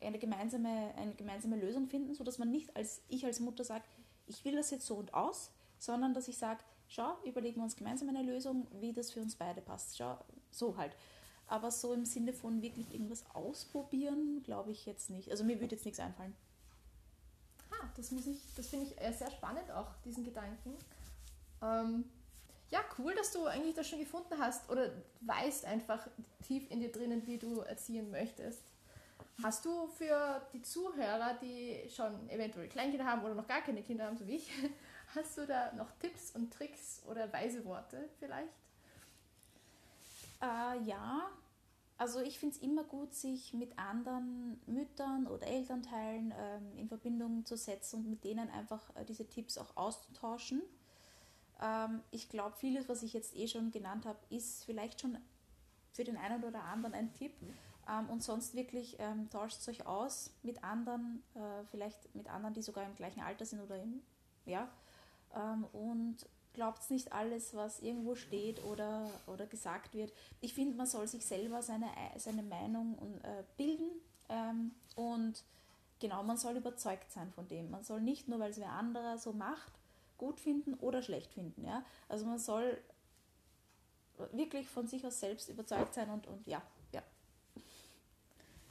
eine, 0.01 0.17
gemeinsame, 0.17 0.93
eine 0.95 1.13
gemeinsame 1.13 1.55
Lösung 1.55 1.87
finden, 1.87 2.15
sodass 2.15 2.39
man 2.39 2.51
nicht 2.51 2.75
als 2.75 3.01
ich 3.09 3.25
als 3.25 3.39
Mutter 3.39 3.63
sagt, 3.63 3.87
ich 4.25 4.43
will 4.43 4.55
das 4.55 4.71
jetzt 4.71 4.85
so 4.85 4.95
und 4.95 5.13
aus, 5.13 5.51
sondern 5.77 6.13
dass 6.13 6.27
ich 6.27 6.37
sage, 6.37 6.59
schau, 6.87 7.17
überlegen 7.23 7.57
wir 7.57 7.63
uns 7.63 7.75
gemeinsam 7.75 8.09
eine 8.09 8.23
Lösung, 8.23 8.67
wie 8.79 8.91
das 8.91 9.11
für 9.11 9.21
uns 9.21 9.35
beide 9.35 9.61
passt. 9.61 9.97
Schau, 9.97 10.17
so 10.49 10.77
halt. 10.77 10.95
Aber 11.45 11.71
so 11.71 11.93
im 11.93 12.05
Sinne 12.05 12.33
von 12.33 12.61
wirklich 12.61 12.91
irgendwas 12.91 13.23
ausprobieren, 13.33 14.41
glaube 14.43 14.71
ich 14.71 14.85
jetzt 14.85 15.09
nicht. 15.09 15.31
Also 15.31 15.43
mir 15.43 15.61
würde 15.61 15.75
jetzt 15.75 15.85
nichts 15.85 15.99
einfallen 15.99 16.35
das 17.95 18.11
muss 18.11 18.27
ich, 18.27 18.39
das 18.55 18.67
finde 18.67 18.87
ich 18.87 19.17
sehr 19.17 19.31
spannend 19.31 19.69
auch, 19.71 19.87
diesen 20.05 20.23
Gedanken. 20.23 20.75
Ähm, 21.61 22.05
ja, 22.69 22.79
cool, 22.97 23.15
dass 23.15 23.31
du 23.31 23.45
eigentlich 23.45 23.75
das 23.75 23.87
schon 23.87 23.99
gefunden 23.99 24.37
hast 24.37 24.69
oder 24.69 24.91
weißt 25.21 25.65
einfach 25.65 26.07
tief 26.45 26.69
in 26.69 26.79
dir 26.79 26.91
drinnen, 26.91 27.25
wie 27.25 27.37
du 27.37 27.61
erziehen 27.61 28.11
möchtest. 28.11 28.61
Hast 29.41 29.63
du 29.65 29.87
für 29.87 30.41
die 30.51 30.61
Zuhörer, 30.61 31.35
die 31.41 31.87
schon 31.89 32.29
eventuell 32.29 32.67
Kleinkinder 32.67 33.05
haben 33.05 33.23
oder 33.23 33.35
noch 33.35 33.47
gar 33.47 33.61
keine 33.61 33.83
Kinder 33.83 34.05
haben, 34.05 34.17
so 34.17 34.27
wie 34.27 34.37
ich, 34.37 34.51
hast 35.15 35.37
du 35.37 35.45
da 35.45 35.71
noch 35.73 35.91
Tipps 35.99 36.31
und 36.31 36.51
Tricks 36.51 37.03
oder 37.07 37.31
weise 37.31 37.63
Worte 37.63 38.09
vielleicht? 38.19 38.49
Äh, 40.41 40.83
ja, 40.85 41.29
also 41.97 42.19
ich 42.21 42.39
finde 42.39 42.55
es 42.55 42.61
immer 42.61 42.83
gut, 42.83 43.13
sich 43.13 43.53
mit 43.53 43.77
anderen 43.79 44.59
Müttern 44.67 45.27
oder 45.27 45.47
Elternteilen 45.47 46.33
ähm, 46.37 46.77
in 46.77 46.87
Verbindung 46.87 47.45
zu 47.45 47.57
setzen 47.57 47.97
und 47.97 48.09
mit 48.09 48.23
denen 48.23 48.49
einfach 48.49 48.95
äh, 48.95 49.05
diese 49.05 49.27
Tipps 49.27 49.57
auch 49.57 49.75
auszutauschen. 49.75 50.61
Ähm, 51.61 52.01
ich 52.11 52.29
glaube, 52.29 52.55
vieles, 52.55 52.87
was 52.87 53.03
ich 53.03 53.13
jetzt 53.13 53.35
eh 53.35 53.47
schon 53.47 53.71
genannt 53.71 54.05
habe, 54.05 54.19
ist 54.29 54.63
vielleicht 54.65 55.01
schon 55.01 55.17
für 55.91 56.03
den 56.03 56.17
einen 56.17 56.43
oder 56.43 56.63
anderen 56.63 56.93
ein 56.93 57.13
Tipp. 57.13 57.33
Ähm, 57.89 58.09
und 58.09 58.21
sonst 58.21 58.53
wirklich 58.53 58.97
ähm, 58.99 59.29
tauscht 59.29 59.67
euch 59.67 59.85
aus 59.85 60.31
mit 60.43 60.63
anderen, 60.63 61.23
äh, 61.33 61.63
vielleicht 61.71 62.13
mit 62.15 62.27
anderen, 62.27 62.53
die 62.53 62.61
sogar 62.61 62.85
im 62.85 62.95
gleichen 62.95 63.21
Alter 63.21 63.45
sind 63.45 63.61
oder 63.61 63.81
im, 63.81 64.01
ja. 64.45 64.69
Ähm, 65.33 65.65
und 65.73 66.17
glaubt 66.57 66.89
nicht 66.89 67.13
alles, 67.13 67.53
was 67.53 67.81
irgendwo 67.81 68.15
steht 68.15 68.63
oder, 68.63 69.07
oder 69.27 69.45
gesagt 69.45 69.93
wird. 69.93 70.11
Ich 70.41 70.55
finde, 70.55 70.75
man 70.75 70.87
soll 70.87 71.07
sich 71.07 71.23
selber 71.23 71.61
seine, 71.61 71.87
seine 72.17 72.41
Meinung 72.41 72.97
äh, 73.21 73.43
bilden 73.57 73.91
ähm, 74.27 74.71
und 74.95 75.43
genau, 75.99 76.23
man 76.23 76.35
soll 76.35 76.57
überzeugt 76.57 77.11
sein 77.11 77.31
von 77.31 77.47
dem. 77.47 77.69
Man 77.69 77.83
soll 77.83 78.01
nicht 78.01 78.27
nur, 78.27 78.39
weil 78.39 78.49
es 78.49 78.57
wer 78.57 78.71
anderer 78.71 79.19
so 79.19 79.33
macht, 79.33 79.71
gut 80.17 80.39
finden 80.39 80.73
oder 80.79 81.03
schlecht 81.03 81.31
finden. 81.31 81.63
Ja? 81.63 81.85
Also 82.09 82.25
man 82.25 82.39
soll 82.39 82.81
wirklich 84.31 84.67
von 84.67 84.87
sich 84.87 85.05
aus 85.05 85.19
selbst 85.19 85.49
überzeugt 85.49 85.93
sein 85.93 86.09
und, 86.09 86.25
und 86.25 86.47
ja, 86.47 86.63
ja. 86.91 87.03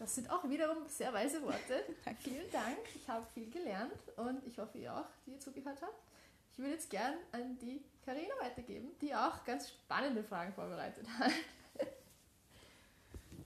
Das 0.01 0.17
sind 0.17 0.29
auch 0.29 0.49
wiederum 0.51 0.89
sehr 0.89 1.15
weise 1.15 1.41
Worte. 1.41 1.85
Vielen 2.19 2.51
Dank. 2.51 2.79
Ich 2.97 3.09
habe 3.09 3.25
viel 3.33 3.49
gelernt 3.49 3.93
und 4.17 4.45
ich 4.45 4.59
hoffe, 4.59 4.77
ihr 4.77 4.93
auch, 4.93 5.07
die 5.25 5.35
ihr 5.35 5.39
zugehört 5.39 5.81
habt. 5.81 6.03
Ich 6.57 6.63
würde 6.63 6.73
jetzt 6.73 6.89
gern 6.89 7.13
an 7.33 7.59
die 7.59 7.85
Karina 8.03 8.33
weitergeben, 8.41 8.89
die 9.03 9.15
auch 9.15 9.45
ganz 9.45 9.69
spannende 9.69 10.25
Fragen 10.25 10.55
vorbereitet 10.55 11.07
hat. 11.19 11.31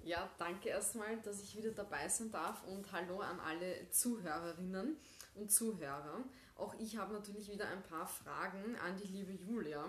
Ja, 0.04 0.30
danke 0.38 0.68
erstmal, 0.68 1.16
dass 1.18 1.42
ich 1.42 1.56
wieder 1.56 1.72
dabei 1.72 2.08
sein 2.08 2.30
darf 2.30 2.64
und 2.68 2.90
hallo 2.92 3.18
an 3.18 3.40
alle 3.40 3.90
Zuhörerinnen 3.90 4.96
und 5.34 5.50
Zuhörer. 5.50 6.22
Auch 6.54 6.74
ich 6.78 6.96
habe 6.98 7.12
natürlich 7.12 7.50
wieder 7.50 7.68
ein 7.68 7.82
paar 7.82 8.06
Fragen 8.06 8.76
an 8.76 8.96
die 8.96 9.08
liebe 9.08 9.32
Julia 9.32 9.84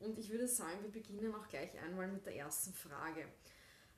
und 0.00 0.18
ich 0.18 0.28
würde 0.30 0.48
sagen, 0.48 0.82
wir 0.82 0.90
beginnen 0.90 1.32
auch 1.36 1.46
gleich 1.46 1.70
einmal 1.80 2.08
mit 2.08 2.26
der 2.26 2.34
ersten 2.34 2.74
Frage. 2.74 3.20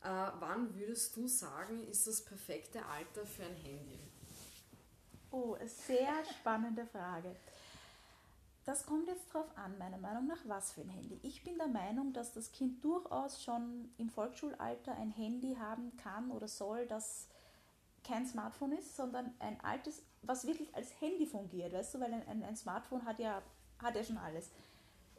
Äh, 0.03 0.31
wann 0.41 0.75
würdest 0.75 1.17
du 1.17 1.27
sagen, 1.27 1.89
ist 1.89 2.07
das 2.07 2.23
perfekte 2.23 2.85
Alter 2.85 3.25
für 3.25 3.45
ein 3.45 3.57
Handy? 3.57 3.99
Oh, 5.31 5.57
sehr 5.65 6.23
spannende 6.39 6.87
Frage. 6.87 7.35
Das 8.69 8.85
kommt 8.85 9.09
jetzt 9.09 9.35
darauf 9.35 9.49
an, 9.57 9.79
meiner 9.79 9.97
Meinung 9.97 10.27
nach, 10.27 10.41
was 10.45 10.73
für 10.73 10.83
ein 10.83 10.91
Handy. 10.91 11.19
Ich 11.23 11.43
bin 11.43 11.57
der 11.57 11.69
Meinung, 11.69 12.13
dass 12.13 12.35
das 12.35 12.53
Kind 12.53 12.85
durchaus 12.85 13.43
schon 13.43 13.91
im 13.97 14.11
Volksschulalter 14.11 14.95
ein 14.95 15.11
Handy 15.11 15.55
haben 15.55 15.97
kann 15.97 16.31
oder 16.31 16.49
soll, 16.49 16.85
das 16.85 17.29
kein 18.05 18.27
Smartphone 18.27 18.73
ist, 18.73 18.95
sondern 18.95 19.33
ein 19.39 19.59
altes, 19.63 20.03
was 20.21 20.47
wirklich 20.47 20.75
als 20.75 21.01
Handy 21.01 21.25
fungiert, 21.25 21.73
weißt 21.73 21.95
du, 21.95 22.01
weil 22.01 22.13
ein, 22.13 22.43
ein 22.43 22.57
Smartphone 22.57 23.07
hat 23.07 23.19
ja, 23.21 23.41
hat 23.79 23.97
ja 23.97 24.05
schon 24.05 24.19
alles. 24.19 24.51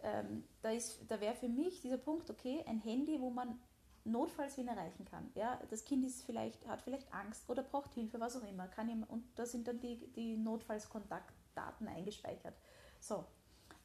Ähm, 0.04 0.44
da 0.62 0.70
da 1.08 1.20
wäre 1.20 1.34
für 1.34 1.50
mich 1.50 1.82
dieser 1.82 1.98
Punkt, 1.98 2.30
okay, 2.30 2.64
ein 2.68 2.78
Handy, 2.78 3.20
wo 3.20 3.32
man 3.32 3.60
notfalls 4.04 4.60
wen 4.60 4.68
erreichen 4.68 5.06
kann. 5.06 5.32
Ja, 5.34 5.60
das 5.72 5.86
Kind 5.86 6.06
ist 6.06 6.22
vielleicht, 6.22 6.68
hat 6.68 6.84
vielleicht 6.84 7.12
Angst 7.12 7.50
oder 7.50 7.64
braucht 7.64 7.96
Hilfe, 7.96 8.20
was 8.20 8.38
auch 8.38 8.48
immer. 8.48 8.68
Kann 8.68 8.90
ihm, 8.90 9.02
und 9.06 9.24
da 9.40 9.48
sind 9.48 9.68
dann 9.68 9.80
die, 9.80 10.06
die 10.12 10.38
Notfallskontaktdaten 10.38 11.88
eingespeichert. 11.88 12.54
So, 13.00 13.26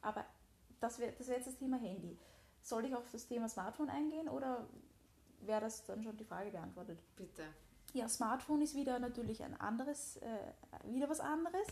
aber 0.05 0.25
das 0.79 0.99
wäre 0.99 1.13
das 1.17 1.27
wär 1.27 1.37
jetzt 1.37 1.47
das 1.47 1.57
Thema 1.57 1.77
Handy. 1.77 2.17
Soll 2.61 2.85
ich 2.85 2.95
auf 2.95 3.09
das 3.11 3.27
Thema 3.27 3.49
Smartphone 3.49 3.89
eingehen 3.89 4.29
oder 4.29 4.67
wäre 5.41 5.61
das 5.61 5.85
dann 5.85 6.03
schon 6.03 6.17
die 6.17 6.23
Frage 6.23 6.51
beantwortet? 6.51 6.99
Bitte. 7.15 7.43
Ja, 7.93 8.07
Smartphone 8.07 8.61
ist 8.61 8.75
wieder 8.75 8.99
natürlich 8.99 9.43
ein 9.43 9.59
anderes, 9.59 10.17
äh, 10.17 10.91
wieder 10.91 11.09
was 11.09 11.19
anderes. 11.19 11.67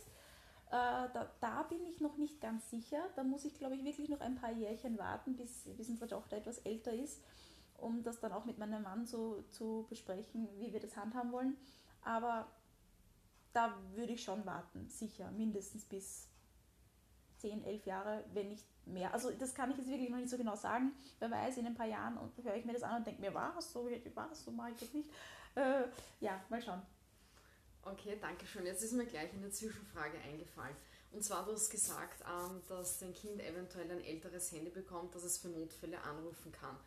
Äh, 0.67 0.71
da, 0.71 1.31
da, 1.41 1.63
bin 1.63 1.85
ich 1.85 1.99
noch 1.99 2.17
nicht 2.17 2.39
ganz 2.41 2.69
sicher. 2.69 3.03
Da 3.15 3.23
muss 3.23 3.45
ich, 3.45 3.57
glaube 3.57 3.75
ich, 3.75 3.83
wirklich 3.83 4.09
noch 4.09 4.21
ein 4.21 4.35
paar 4.35 4.51
Jährchen 4.51 4.97
warten, 4.97 5.35
bis, 5.35 5.63
bis 5.77 5.89
unsere 5.89 6.09
Tochter 6.09 6.37
etwas 6.37 6.59
älter 6.59 6.93
ist, 6.93 7.21
um 7.77 8.03
das 8.03 8.19
dann 8.19 8.31
auch 8.31 8.45
mit 8.45 8.57
meinem 8.57 8.83
Mann 8.83 9.05
so 9.05 9.43
zu 9.49 9.85
besprechen, 9.89 10.47
wie 10.59 10.71
wir 10.73 10.79
das 10.79 10.95
handhaben 10.95 11.31
wollen. 11.31 11.57
Aber 12.01 12.47
da 13.51 13.77
würde 13.93 14.13
ich 14.13 14.23
schon 14.23 14.45
warten, 14.45 14.89
sicher, 14.89 15.29
mindestens 15.31 15.85
bis 15.85 16.29
10, 17.43 17.65
11 17.65 17.85
Jahre, 17.85 18.23
wenn 18.33 18.47
nicht 18.47 18.63
mehr. 18.85 19.13
Also 19.13 19.29
das 19.31 19.53
kann 19.53 19.69
ich 19.71 19.77
jetzt 19.77 19.89
wirklich 19.89 20.09
noch 20.09 20.17
nicht 20.17 20.29
so 20.29 20.37
genau 20.37 20.55
sagen. 20.55 20.93
Wer 21.19 21.29
weiß, 21.29 21.57
in 21.57 21.67
ein 21.67 21.75
paar 21.75 21.85
Jahren 21.85 22.17
höre 22.41 22.55
ich 22.55 22.63
mir 22.63 22.71
das 22.71 22.83
an 22.83 22.97
und 22.97 23.07
denke 23.07 23.19
mir, 23.19 23.33
war 23.33 23.55
es 23.57 23.71
so, 23.71 23.89
war 24.15 24.31
es 24.31 24.45
so, 24.45 24.51
mache 24.51 24.71
ich 24.71 24.77
das 24.77 24.93
nicht. 24.93 25.09
Äh, 25.55 25.83
ja, 26.21 26.41
mal 26.49 26.61
schauen. 26.61 26.81
Okay, 27.83 28.17
danke 28.21 28.45
schön. 28.45 28.65
Jetzt 28.65 28.81
ist 28.81 28.93
mir 28.93 29.05
gleich 29.05 29.29
eine 29.33 29.51
Zwischenfrage 29.51 30.17
eingefallen. 30.19 30.75
Und 31.11 31.21
zwar, 31.21 31.45
du 31.45 31.51
hast 31.51 31.69
gesagt, 31.69 32.21
ähm, 32.21 32.61
dass 32.69 32.99
dein 32.99 33.13
Kind 33.13 33.41
eventuell 33.41 33.91
ein 33.91 34.03
älteres 34.03 34.51
Handy 34.53 34.71
bekommt, 34.71 35.13
das 35.13 35.23
es 35.23 35.37
für 35.37 35.49
Notfälle 35.49 36.01
anrufen 36.01 36.51
kann. 36.53 36.77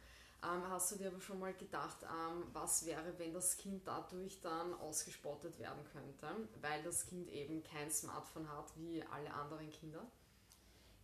Ähm, 0.43 0.67
hast 0.71 0.91
du 0.91 0.97
dir 0.97 1.09
aber 1.09 1.21
schon 1.21 1.39
mal 1.39 1.53
gedacht, 1.53 1.99
ähm, 2.03 2.45
was 2.55 2.87
wäre, 2.87 3.19
wenn 3.19 3.35
das 3.35 3.59
Kind 3.59 3.87
dadurch 3.87 4.41
dann 4.41 4.73
ausgespottet 4.75 5.59
werden 5.59 5.85
könnte, 5.93 6.49
weil 6.63 6.83
das 6.83 7.07
Kind 7.07 7.31
eben 7.31 7.63
kein 7.63 7.91
Smartphone 7.91 8.51
hat 8.51 8.73
wie 8.77 9.03
alle 9.03 9.33
anderen 9.35 9.71
Kinder? 9.71 10.03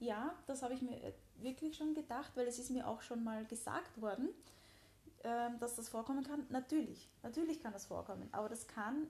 Ja, 0.02 0.35
das 0.49 0.64
habe 0.64 0.75
ich 0.75 0.82
mir 0.82 1.00
äh, 1.00 1.12
wirklich 1.37 1.76
schon 1.76 1.94
gedacht, 1.94 2.32
weil 2.35 2.49
es 2.49 2.59
ist 2.59 2.71
mir 2.71 2.88
auch 2.88 3.02
schon 3.02 3.23
mal 3.23 3.44
gesagt 3.44 4.00
worden, 4.02 4.30
ähm, 5.23 5.61
dass 5.61 5.76
das 5.76 5.88
vorkommen 5.88 6.25
kann. 6.25 6.44
Natürlich, 6.49 7.09
natürlich 7.23 7.62
kann 7.62 7.73
das 7.73 7.87
vorkommen, 7.87 8.28
aber 8.32 8.49
das 8.49 8.66
kann, 8.66 9.06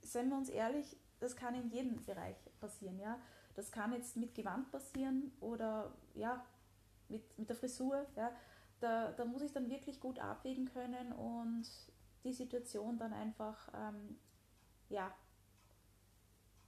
seien 0.00 0.30
wir 0.30 0.38
uns 0.38 0.48
ehrlich, 0.48 0.96
das 1.20 1.36
kann 1.36 1.54
in 1.54 1.68
jedem 1.68 2.02
Bereich 2.02 2.36
passieren. 2.60 2.98
Ja? 2.98 3.20
Das 3.56 3.70
kann 3.70 3.92
jetzt 3.92 4.16
mit 4.16 4.34
Gewand 4.34 4.70
passieren 4.70 5.32
oder 5.40 5.92
ja, 6.14 6.42
mit, 7.10 7.38
mit 7.38 7.50
der 7.50 7.56
Frisur. 7.56 8.06
Ja? 8.16 8.32
Da, 8.80 9.12
da 9.12 9.26
muss 9.26 9.42
ich 9.42 9.52
dann 9.52 9.68
wirklich 9.68 10.00
gut 10.00 10.18
abwägen 10.18 10.64
können 10.72 11.12
und 11.12 11.68
die 12.24 12.32
Situation 12.32 12.96
dann 12.96 13.12
einfach, 13.12 13.68
ähm, 13.74 14.18
ja, 14.88 15.14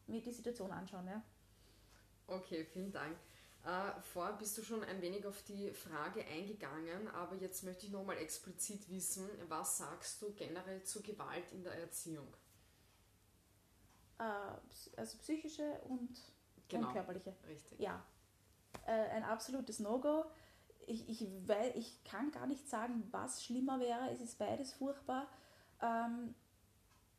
mir 0.07 0.21
die 0.21 0.33
Situation 0.33 0.71
anschauen. 0.71 1.07
Ja? 1.07 1.23
Okay, 2.27 2.67
vielen 2.67 2.93
Dank. 2.93 3.17
Äh, 3.65 4.01
vorher 4.13 4.35
bist 4.37 4.57
du 4.57 4.63
schon 4.63 4.85
ein 4.85 5.03
wenig 5.03 5.27
auf 5.27 5.43
die 5.43 5.71
Frage 5.73 6.25
eingegangen, 6.25 7.09
aber 7.09 7.37
jetzt 7.37 7.65
möchte 7.65 7.87
ich 7.87 7.93
nochmal 7.93 8.19
explizit 8.19 8.89
wissen, 8.89 9.29
was 9.49 9.79
sagst 9.79 10.23
du 10.23 10.33
generell 10.33 10.83
zu 10.85 11.03
Gewalt 11.03 11.51
in 11.53 11.65
der 11.65 11.75
Erziehung? 11.75 12.29
Äh, 14.19 14.23
also 14.97 15.19
psychische 15.19 15.81
und, 15.89 16.21
genau, 16.69 16.87
und 16.87 16.93
körperliche. 16.95 17.35
Richtig. 17.49 17.79
Ja, 17.79 18.03
äh, 18.87 19.09
ein 19.11 19.25
absolutes 19.25 19.81
No-Go. 19.81 20.25
Ich, 20.87 21.09
ich, 21.09 21.29
weil, 21.47 21.77
ich 21.77 22.03
kann 22.05 22.31
gar 22.31 22.47
nicht 22.47 22.69
sagen, 22.69 23.07
was 23.11 23.45
schlimmer 23.45 23.81
wäre. 23.81 24.11
Es 24.11 24.21
ist 24.21 24.39
beides 24.39 24.73
furchtbar. 24.73 25.29
Ähm, 25.83 26.35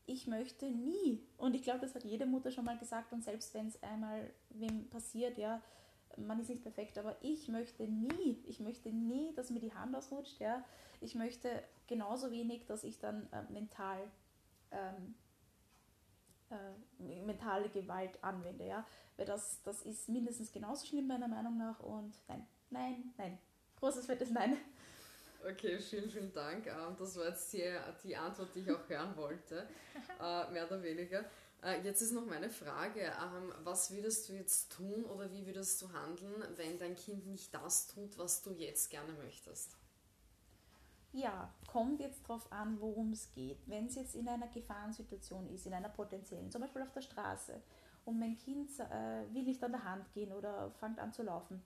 ich 0.08 0.26
möchte 0.26 0.66
nie, 0.72 1.24
und 1.38 1.54
ich 1.54 1.62
glaube, 1.62 1.82
das 1.82 1.94
hat 1.94 2.04
jede 2.04 2.26
Mutter 2.26 2.50
schon 2.50 2.66
mal 2.66 2.80
gesagt, 2.80 3.14
und 3.14 3.24
selbst 3.24 3.54
wenn 3.54 3.68
es 3.68 3.82
einmal 3.84 4.34
wem 4.50 4.90
passiert, 4.90 5.38
ja, 5.38 5.62
man 6.18 6.40
ist 6.40 6.50
nicht 6.50 6.64
perfekt, 6.64 6.98
aber 6.98 7.16
ich 7.22 7.48
möchte 7.48 7.84
nie, 7.88 8.44
ich 8.46 8.60
möchte 8.60 8.90
nie, 8.90 9.34
dass 9.36 9.50
mir 9.50 9.60
die 9.60 9.74
Hand 9.74 9.96
ausrutscht, 9.96 10.40
ja. 10.40 10.64
Ich 11.02 11.16
möchte 11.16 11.64
genauso 11.88 12.32
wenig, 12.32 12.66
dass 12.66 12.84
ich 12.84 13.00
dann 13.00 13.32
äh, 13.32 13.44
mental 13.52 14.00
ähm, 14.72 15.16
äh, 16.52 17.24
mentale 17.26 17.70
Gewalt 17.70 18.24
anwende, 18.24 18.66
ja. 18.66 18.86
Weil 19.18 19.26
das, 19.26 19.62
das 19.64 19.82
ist 19.84 20.10
mindestens 20.10 20.52
genauso 20.52 20.86
schlimm 20.86 21.08
meiner 21.08 21.28
Meinung 21.28 21.58
nach 21.58 21.80
und 21.80 22.16
nein, 22.28 22.48
nein, 22.70 23.14
nein. 23.18 23.38
Großes 23.80 24.06
fettes 24.08 24.32
Nein. 24.32 24.58
Okay, 25.50 25.80
vielen, 25.80 26.10
vielen 26.10 26.34
Dank. 26.34 26.68
Ähm, 26.68 26.96
das 26.98 27.16
war 27.18 27.28
jetzt 27.28 27.54
die, 27.54 27.64
die 28.04 28.16
Antwort, 28.16 28.54
die 28.54 28.60
ich 28.60 28.72
auch 28.72 28.90
hören 28.90 29.16
wollte, 29.16 29.68
äh, 30.22 30.52
mehr 30.52 30.66
oder 30.66 30.84
weniger. 30.84 31.24
Äh, 31.64 31.82
jetzt 31.82 32.02
ist 32.02 32.14
noch 32.14 32.26
meine 32.26 32.50
Frage, 32.50 33.02
ähm, 33.02 33.54
was 33.64 33.92
würdest 33.92 34.30
du 34.30 34.34
jetzt 34.34 34.72
tun 34.72 35.06
oder 35.06 35.32
wie 35.32 35.46
würdest 35.46 35.82
du 35.82 35.92
handeln, 35.92 36.44
wenn 36.56 36.80
dein 36.80 36.96
Kind 36.96 37.28
nicht 37.28 37.54
das 37.54 37.88
tut, 37.88 38.18
was 38.18 38.42
du 38.42 38.52
jetzt 38.52 38.90
gerne 38.90 39.14
möchtest? 39.14 39.76
Ja, 41.12 41.52
kommt 41.68 42.00
jetzt 42.00 42.22
darauf 42.24 42.52
an, 42.52 42.80
worum 42.80 43.12
es 43.12 43.32
geht. 43.32 43.58
Wenn 43.66 43.88
es 43.88 43.96
jetzt 43.96 44.16
in 44.16 44.28
einer 44.28 44.48
Gefahrensituation 44.48 45.50
ist, 45.50 45.66
in 45.66 45.74
einer 45.74 45.90
potenziellen, 45.90 46.52
zum 46.52 46.62
Beispiel 46.62 46.84
auf 46.84 46.92
der 46.92 47.02
Straße, 47.02 47.62
und 48.06 48.20
mein 48.20 48.38
Kind 48.38 48.72
äh, 48.80 49.34
will 49.34 49.44
nicht 49.44 49.64
an 49.64 49.72
der 49.72 49.84
Hand 49.84 50.12
gehen 50.14 50.32
oder 50.32 50.72
fängt 50.80 51.00
an 51.00 51.14
zu 51.14 51.24
laufen, 51.24 51.62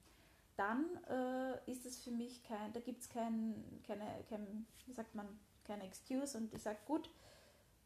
dann 0.56 0.86
äh, 1.10 1.72
ist 1.72 1.86
es 1.86 2.04
für 2.04 2.12
mich 2.12 2.44
kein, 2.44 2.74
da 2.74 2.80
gibt 2.80 3.02
es 3.02 3.10
kein, 3.10 3.82
keine, 3.86 4.06
kein, 4.30 4.66
sagt 4.92 5.16
man, 5.16 5.28
keine 5.66 5.84
Excuse 5.84 6.38
und 6.38 6.54
ich 6.54 6.62
sage, 6.62 6.80
gut, 6.86 7.10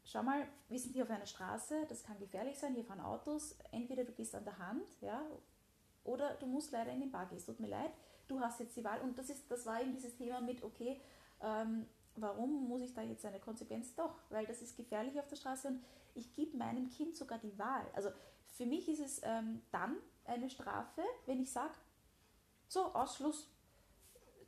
schau 0.08 0.22
mal, 0.22 0.48
wir 0.68 0.78
sind 0.78 0.94
hier 0.94 1.04
auf 1.04 1.10
einer 1.10 1.26
Straße, 1.26 1.84
das 1.88 2.02
kann 2.02 2.18
gefährlich 2.18 2.58
sein, 2.58 2.74
hier 2.74 2.84
fahren 2.84 3.00
Autos, 3.00 3.56
entweder 3.70 4.04
du 4.04 4.12
gehst 4.12 4.34
an 4.34 4.44
der 4.44 4.58
Hand, 4.58 4.88
ja, 5.00 5.22
oder 6.04 6.34
du 6.34 6.46
musst 6.46 6.72
leider 6.72 6.90
in 6.92 7.00
den 7.00 7.10
Bar 7.10 7.26
gehen, 7.26 7.44
tut 7.44 7.60
mir 7.60 7.68
leid, 7.68 7.92
du 8.26 8.40
hast 8.40 8.58
jetzt 8.60 8.76
die 8.76 8.84
Wahl 8.84 9.00
und 9.02 9.18
das, 9.18 9.28
ist, 9.28 9.50
das 9.50 9.66
war 9.66 9.80
eben 9.80 9.92
dieses 9.92 10.16
Thema 10.16 10.40
mit, 10.40 10.62
okay, 10.62 11.00
ähm, 11.42 11.86
warum 12.16 12.68
muss 12.68 12.80
ich 12.80 12.94
da 12.94 13.02
jetzt 13.02 13.24
eine 13.26 13.38
Konsequenz? 13.38 13.94
Doch, 13.94 14.14
weil 14.30 14.46
das 14.46 14.62
ist 14.62 14.76
gefährlich 14.76 15.18
auf 15.20 15.28
der 15.28 15.36
Straße 15.36 15.68
und 15.68 15.84
ich 16.14 16.32
gebe 16.32 16.56
meinem 16.56 16.88
Kind 16.88 17.14
sogar 17.14 17.38
die 17.38 17.56
Wahl. 17.58 17.86
Also 17.94 18.08
für 18.46 18.64
mich 18.66 18.88
ist 18.88 19.00
es 19.00 19.20
ähm, 19.22 19.60
dann 19.70 19.96
eine 20.24 20.48
Strafe, 20.48 21.02
wenn 21.26 21.40
ich 21.40 21.52
sage, 21.52 21.74
so, 22.66 22.86
Ausschluss, 22.94 23.48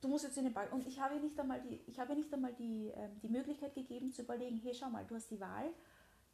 du 0.01 0.09
musst 0.09 0.25
jetzt 0.25 0.39
in 0.39 0.45
den 0.45 0.53
Ball. 0.53 0.69
Und 0.69 0.87
ich 0.87 1.01
habe 1.01 1.19
nicht 1.21 1.39
einmal 1.39 1.61
die, 1.61 1.81
ich 1.87 1.99
habe 1.99 2.15
nicht 2.15 2.33
einmal 2.33 2.55
die, 2.55 2.89
ähm, 2.95 3.21
die 3.23 3.29
Möglichkeit 3.29 3.75
gegeben 3.75 4.13
zu 4.13 4.23
überlegen, 4.23 4.57
hey, 4.57 4.75
schau 4.75 4.89
mal, 4.89 5.05
du 5.05 5.15
hast 5.15 5.31
die 5.31 5.41
Wahl 5.41 5.71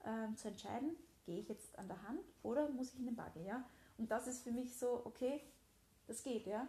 ähm, 0.04 0.37
zu 0.37 0.49
entscheiden, 0.49 0.96
gehe 1.25 1.40
ich 1.40 1.49
jetzt 1.49 1.78
an 1.78 1.88
der 1.88 2.02
Hand 2.02 2.20
oder 2.42 2.68
muss 2.70 2.92
ich 2.92 2.99
in 2.99 3.06
den 3.06 3.16
Bagger, 3.16 3.40
ja? 3.40 3.64
Und 3.99 4.11
das 4.11 4.26
ist 4.26 4.42
für 4.42 4.52
mich 4.52 4.76
so, 4.76 5.02
okay, 5.04 5.40
das 6.06 6.23
geht, 6.23 6.46
ja. 6.46 6.68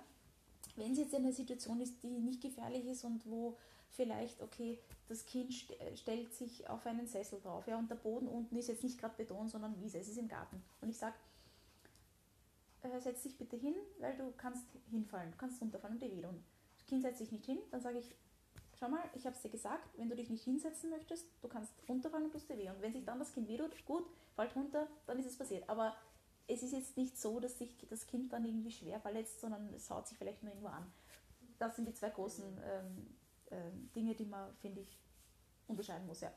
Wenn 0.75 0.91
es 0.91 0.97
jetzt 0.97 1.13
in 1.13 1.23
einer 1.23 1.33
Situation 1.33 1.79
ist, 1.81 2.01
die 2.03 2.19
nicht 2.19 2.41
gefährlich 2.41 2.85
ist 2.85 3.03
und 3.03 3.25
wo 3.29 3.57
vielleicht, 3.91 4.41
okay, 4.41 4.79
das 5.07 5.25
Kind 5.25 5.53
st 5.53 5.71
äh, 5.79 5.95
stellt 5.95 6.33
sich 6.33 6.69
auf 6.69 6.85
einen 6.85 7.07
Sessel 7.07 7.39
drauf, 7.39 7.67
ja, 7.67 7.77
und 7.77 7.89
der 7.89 7.95
Boden 7.95 8.27
unten 8.27 8.55
ist 8.57 8.67
jetzt 8.67 8.83
nicht 8.83 8.99
gerade 8.99 9.15
Beton, 9.15 9.47
sondern 9.47 9.79
Wiese, 9.79 9.99
es 9.99 10.07
ist 10.07 10.17
im 10.17 10.27
Garten. 10.27 10.61
Und 10.81 10.89
ich 10.89 10.97
sage, 10.97 11.15
äh, 12.81 12.99
setz 12.99 13.23
dich 13.23 13.37
bitte 13.37 13.55
hin, 13.55 13.75
weil 13.99 14.15
du 14.17 14.31
kannst 14.37 14.65
hinfallen, 14.89 15.31
du 15.31 15.37
kannst 15.37 15.61
runterfallen 15.61 15.95
und 15.95 16.01
dir 16.01 16.11
weh 16.11 16.21
tun. 16.21 16.43
Das 16.53 16.56
Kind 16.87 17.01
setzt 17.01 17.19
sich 17.19 17.31
nicht 17.31 17.45
hin, 17.45 17.59
dann 17.71 17.81
sage 17.81 17.99
ich, 17.99 18.15
schau 18.79 18.89
mal, 18.89 19.03
ich 19.13 19.25
habe 19.25 19.35
es 19.35 19.41
dir 19.41 19.49
gesagt, 19.49 19.89
wenn 19.97 20.09
du 20.09 20.15
dich 20.15 20.29
nicht 20.29 20.43
hinsetzen 20.43 20.89
möchtest, 20.89 21.27
du 21.41 21.47
kannst 21.47 21.73
runterfallen 21.87 22.25
und 22.25 22.31
tust 22.31 22.49
dir 22.49 22.57
weh. 22.57 22.69
Und 22.69 22.81
wenn 22.81 22.93
sich 22.93 23.05
dann 23.05 23.19
das 23.19 23.33
Kind 23.33 23.47
weh 23.47 23.57
tut, 23.57 23.85
gut, 23.85 24.05
fällt 24.35 24.55
runter, 24.55 24.87
dann 25.05 25.19
ist 25.19 25.25
es 25.25 25.37
passiert. 25.37 25.67
Aber 25.69 25.95
es 26.47 26.63
ist 26.63 26.71
jetzt 26.71 26.97
nicht 26.97 27.19
so, 27.19 27.39
dass 27.39 27.57
sich 27.57 27.75
das 27.89 28.07
Kind 28.07 28.31
dann 28.31 28.45
irgendwie 28.45 28.71
schwer 28.71 28.99
verletzt, 28.99 29.41
sondern 29.41 29.73
es 29.73 29.89
haut 29.89 30.07
sich 30.07 30.17
vielleicht 30.17 30.43
nur 30.43 30.51
irgendwo 30.51 30.69
an. 30.69 30.91
Das 31.59 31.75
sind 31.75 31.87
die 31.87 31.93
zwei 31.93 32.09
großen 32.09 32.61
ähm, 32.63 33.15
ähm, 33.51 33.91
Dinge, 33.95 34.15
die 34.15 34.25
man, 34.25 34.55
finde 34.57 34.81
ich, 34.81 34.97
unterscheiden 35.67 36.07
muss, 36.07 36.21
ja. 36.21 36.31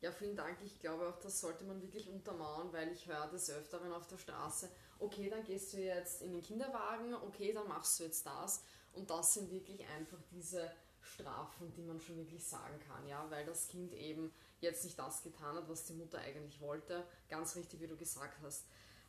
Ja, 0.00 0.10
vielen 0.12 0.36
Dank. 0.36 0.56
Ich 0.64 0.78
glaube 0.78 1.06
auch, 1.06 1.18
das 1.18 1.40
sollte 1.40 1.64
man 1.64 1.82
wirklich 1.82 2.08
untermauern, 2.08 2.72
weil 2.72 2.90
ich 2.90 3.06
höre 3.06 3.28
des 3.28 3.50
Öfteren 3.50 3.92
auf 3.92 4.06
der 4.06 4.16
Straße, 4.16 4.70
okay, 4.98 5.28
dann 5.28 5.44
gehst 5.44 5.74
du 5.74 5.78
jetzt 5.78 6.22
in 6.22 6.32
den 6.32 6.40
Kinderwagen, 6.40 7.14
okay, 7.14 7.52
dann 7.52 7.68
machst 7.68 8.00
du 8.00 8.04
jetzt 8.04 8.24
das. 8.24 8.64
Und 8.94 9.10
das 9.10 9.34
sind 9.34 9.50
wirklich 9.50 9.86
einfach 9.96 10.18
diese 10.30 10.70
Strafen, 11.02 11.72
die 11.72 11.82
man 11.82 12.00
schon 12.00 12.16
wirklich 12.16 12.44
sagen 12.44 12.78
kann, 12.86 13.06
ja, 13.06 13.24
weil 13.30 13.44
das 13.44 13.68
Kind 13.68 13.92
eben 13.94 14.32
jetzt 14.60 14.84
nicht 14.84 14.98
das 14.98 15.22
getan 15.22 15.56
hat, 15.56 15.68
was 15.68 15.84
die 15.84 15.94
Mutter 15.94 16.18
eigentlich 16.18 16.60
wollte. 16.60 17.04
Ganz 17.28 17.56
richtig, 17.56 17.80
wie 17.80 17.86
du 17.86 17.96
gesagt 17.96 18.38
hast. 18.42 18.66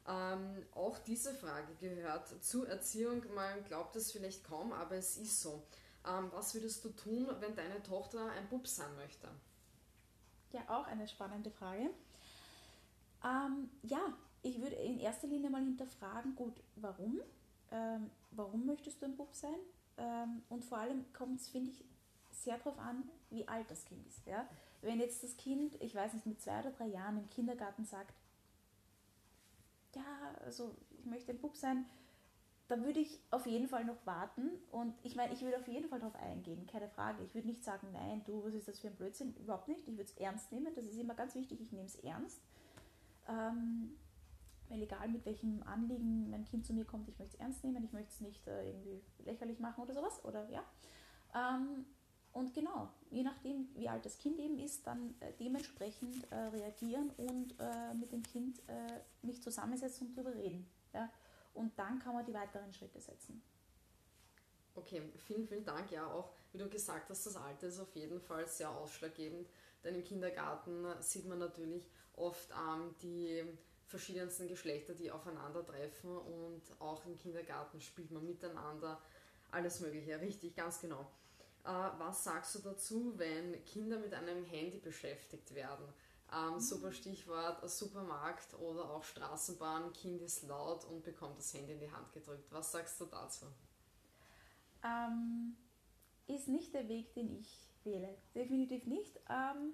Ähm, 0.08 0.66
auch 0.74 0.98
diese 1.00 1.34
Frage 1.34 1.76
gehört 1.76 2.44
zur 2.44 2.68
Erziehung. 2.68 3.24
Man 3.36 3.64
glaubt 3.66 3.96
es 3.96 4.12
vielleicht 4.12 4.44
kaum, 4.44 4.72
aber 4.74 4.96
es 4.96 5.18
ist 5.18 5.42
so. 5.42 5.64
Ähm, 6.08 6.32
was 6.32 6.54
würdest 6.54 6.84
du 6.84 6.90
tun, 6.90 7.28
wenn 7.40 7.56
deine 7.56 7.84
Tochter 7.84 8.32
ein 8.32 8.48
Bub 8.50 8.68
sein 8.68 8.96
möchte? 8.96 9.28
Ja, 10.52 10.62
auch 10.68 10.88
eine 10.88 11.08
spannende 11.08 11.52
Frage. 11.52 11.92
Ähm, 13.24 13.70
ja, 13.84 14.00
ich 14.42 14.60
würde 14.60 14.76
in 14.76 15.00
erster 15.00 15.28
Linie 15.28 15.50
mal 15.50 15.62
hinterfragen, 15.64 16.36
gut, 16.36 16.56
warum? 16.76 17.22
Warum 18.32 18.66
möchtest 18.66 19.02
du 19.02 19.06
ein 19.06 19.16
Bub 19.16 19.34
sein? 19.36 19.60
Ähm, 19.98 20.44
und 20.50 20.66
vor 20.66 20.78
allem 20.78 21.12
kommt 21.14 21.40
es, 21.40 21.50
finde 21.50 21.72
ich, 21.72 21.84
sehr 22.32 22.58
darauf 22.58 22.80
an, 22.80 23.10
wie 23.30 23.48
alt 23.48 23.70
das 23.70 23.86
Kind 23.86 24.06
ist. 24.08 24.26
Ja? 24.26 24.48
Wenn 24.82 25.00
jetzt 25.00 25.24
das 25.24 25.38
Kind, 25.38 25.76
ich 25.82 25.94
weiß 25.94 26.14
nicht, 26.14 26.26
mit 26.26 26.42
zwei 26.42 26.60
oder 26.60 26.72
drei 26.72 26.88
Jahren 26.88 27.18
im 27.18 27.30
Kindergarten 27.30 27.86
sagt, 27.86 28.14
ja, 29.96 30.36
also 30.46 30.76
ich 30.92 31.06
möchte 31.06 31.32
ein 31.32 31.40
Bub 31.40 31.56
sein, 31.56 31.86
dann 32.68 32.86
würde 32.86 33.02
ich 33.02 33.20
auf 33.32 33.46
jeden 33.46 33.68
Fall 33.68 33.84
noch 33.84 34.06
warten 34.06 34.50
und 34.72 34.96
ich 35.04 35.18
meine, 35.18 35.34
ich 35.34 35.42
würde 35.42 35.58
auf 35.58 35.68
jeden 35.68 35.90
Fall 35.90 36.00
darauf 36.00 36.16
eingehen, 36.16 36.66
keine 36.68 36.88
Frage. 36.88 37.22
Ich 37.22 37.36
würde 37.36 37.50
nicht 37.50 37.66
sagen, 37.66 37.90
nein, 37.92 38.24
du, 38.24 38.46
was 38.46 38.54
ist 38.54 38.70
das 38.70 38.80
für 38.80 38.88
ein 38.88 38.96
Blödsinn? 38.96 39.36
Überhaupt 39.36 39.68
nicht. 39.68 39.86
Ich 39.90 39.98
würde 39.98 40.04
es 40.10 40.16
ernst 40.16 40.54
nehmen, 40.54 40.74
das 40.74 40.86
ist 40.86 40.98
immer 40.98 41.14
ganz 41.14 41.36
wichtig, 41.36 41.60
ich 41.60 41.74
nehme 41.74 41.88
es 41.88 41.96
ernst. 41.96 42.40
Ähm, 43.28 43.98
weil 44.72 44.82
egal 44.82 45.10
mit 45.10 45.26
welchem 45.26 45.62
Anliegen 45.64 46.30
mein 46.30 46.46
Kind 46.46 46.66
zu 46.66 46.74
mir 46.74 46.86
kommt, 46.86 47.10
ich 47.10 47.20
möchte 47.20 47.36
es 47.36 47.42
ernst 47.42 47.64
nehmen, 47.64 47.84
ich 47.84 47.92
möchte 47.92 48.12
es 48.12 48.22
nicht 48.22 48.48
äh, 48.48 48.70
irgendwie 48.70 49.02
lächerlich 49.20 49.60
machen 49.60 49.84
oder 49.84 49.94
sowas, 49.94 50.24
oder 50.24 50.50
ja. 50.50 50.64
Ähm, 51.36 51.86
und 52.34 52.54
genau, 52.54 52.90
je 53.10 53.24
nachdem, 53.24 53.68
wie 53.76 53.90
alt 53.90 54.06
das 54.06 54.18
Kind 54.18 54.40
eben 54.40 54.58
ist, 54.58 54.88
dann 54.88 55.16
äh, 55.20 55.34
dementsprechend 55.40 56.32
äh, 56.32 56.36
reagieren 56.36 57.10
und 57.18 57.56
äh, 57.60 57.94
mit 57.94 58.14
dem 58.14 58.24
Kind 58.24 58.60
äh, 58.68 59.02
mich 59.22 59.42
zusammensetzen 59.44 60.08
und 60.08 60.18
darüber 60.18 60.34
reden. 60.34 60.66
Ja? 60.94 61.12
Und 61.54 61.78
dann 61.78 62.00
kann 62.00 62.14
man 62.14 62.26
die 62.26 62.34
weiteren 62.34 62.72
Schritte 62.72 63.02
setzen. 63.02 63.42
Okay, 64.76 65.02
vielen, 65.18 65.46
vielen 65.46 65.66
Dank. 65.66 65.92
Ja, 65.92 66.08
auch 66.08 66.32
wie 66.54 66.58
du 66.58 66.70
gesagt 66.70 67.10
hast, 67.10 67.26
das 67.26 67.36
Alter 67.36 67.68
ist 67.68 67.82
auf 67.82 67.94
jeden 67.96 68.22
Fall 68.22 68.48
sehr 68.48 68.72
ausschlaggebend. 68.72 69.50
Denn 69.84 69.96
im 69.96 70.04
Kindergarten 70.06 70.86
sieht 71.02 71.28
man 71.28 71.40
natürlich 71.40 71.90
oft 72.14 72.50
ähm, 72.52 72.96
die 73.02 73.44
verschiedensten 73.92 74.48
Geschlechter, 74.48 74.94
die 74.96 75.12
aufeinandertreffen 75.12 76.18
und 76.18 76.62
auch 76.80 77.06
im 77.06 77.18
Kindergarten 77.18 77.80
spielt 77.80 78.10
man 78.10 78.26
miteinander 78.26 79.00
alles 79.52 79.82
Mögliche, 79.82 80.20
richtig, 80.20 80.56
ganz 80.56 80.80
genau. 80.80 81.02
Äh, 81.64 81.90
was 82.00 82.24
sagst 82.24 82.56
du 82.56 82.60
dazu, 82.60 83.14
wenn 83.18 83.64
Kinder 83.66 84.00
mit 84.00 84.14
einem 84.14 84.46
Handy 84.46 84.80
beschäftigt 84.80 85.54
werden? 85.54 85.86
Ähm, 86.34 86.54
mhm. 86.54 86.60
Super 86.60 86.92
Stichwort 86.92 87.70
Supermarkt 87.70 88.54
oder 88.56 88.90
auch 88.90 89.04
Straßenbahn, 89.04 89.92
Kind 89.94 90.22
ist 90.22 90.48
laut 90.48 90.86
und 90.86 91.04
bekommt 91.04 91.38
das 91.38 91.54
Handy 91.54 91.74
in 91.74 91.80
die 91.80 91.92
Hand 91.92 92.12
gedrückt. 92.14 92.52
Was 92.52 92.72
sagst 92.72 93.00
du 93.02 93.06
dazu? 93.06 93.46
Ähm, 94.84 95.58
ist 96.28 96.48
nicht 96.48 96.74
der 96.74 96.88
Weg, 96.88 97.14
den 97.14 97.40
ich 97.40 97.70
wähle. 97.84 98.18
Definitiv 98.34 98.86
nicht. 98.86 99.20
Ähm, 99.30 99.74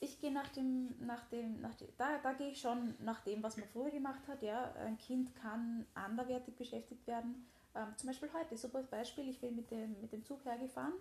ich 0.00 0.18
gehe 0.18 0.32
nach 0.32 0.48
dem, 0.48 0.94
nach 1.06 1.24
dem, 1.28 1.60
nach 1.60 1.74
dem 1.74 1.88
da, 1.98 2.18
da 2.22 2.32
gehe 2.32 2.50
ich 2.50 2.60
schon 2.60 2.94
nach 3.00 3.20
dem, 3.20 3.42
was 3.42 3.58
man 3.58 3.68
früher 3.68 3.90
gemacht 3.90 4.26
hat. 4.28 4.42
Ja, 4.42 4.72
ein 4.74 4.96
Kind 4.96 5.34
kann 5.36 5.86
anderwertig 5.94 6.56
beschäftigt 6.56 7.06
werden. 7.06 7.46
Ähm, 7.74 7.88
zum 7.96 8.08
Beispiel 8.08 8.30
heute, 8.32 8.56
super 8.56 8.82
Beispiel, 8.82 9.28
ich 9.28 9.40
bin 9.40 9.54
mit 9.54 9.70
dem, 9.70 10.00
mit 10.00 10.12
dem 10.12 10.24
Zug 10.24 10.44
hergefahren 10.44 10.94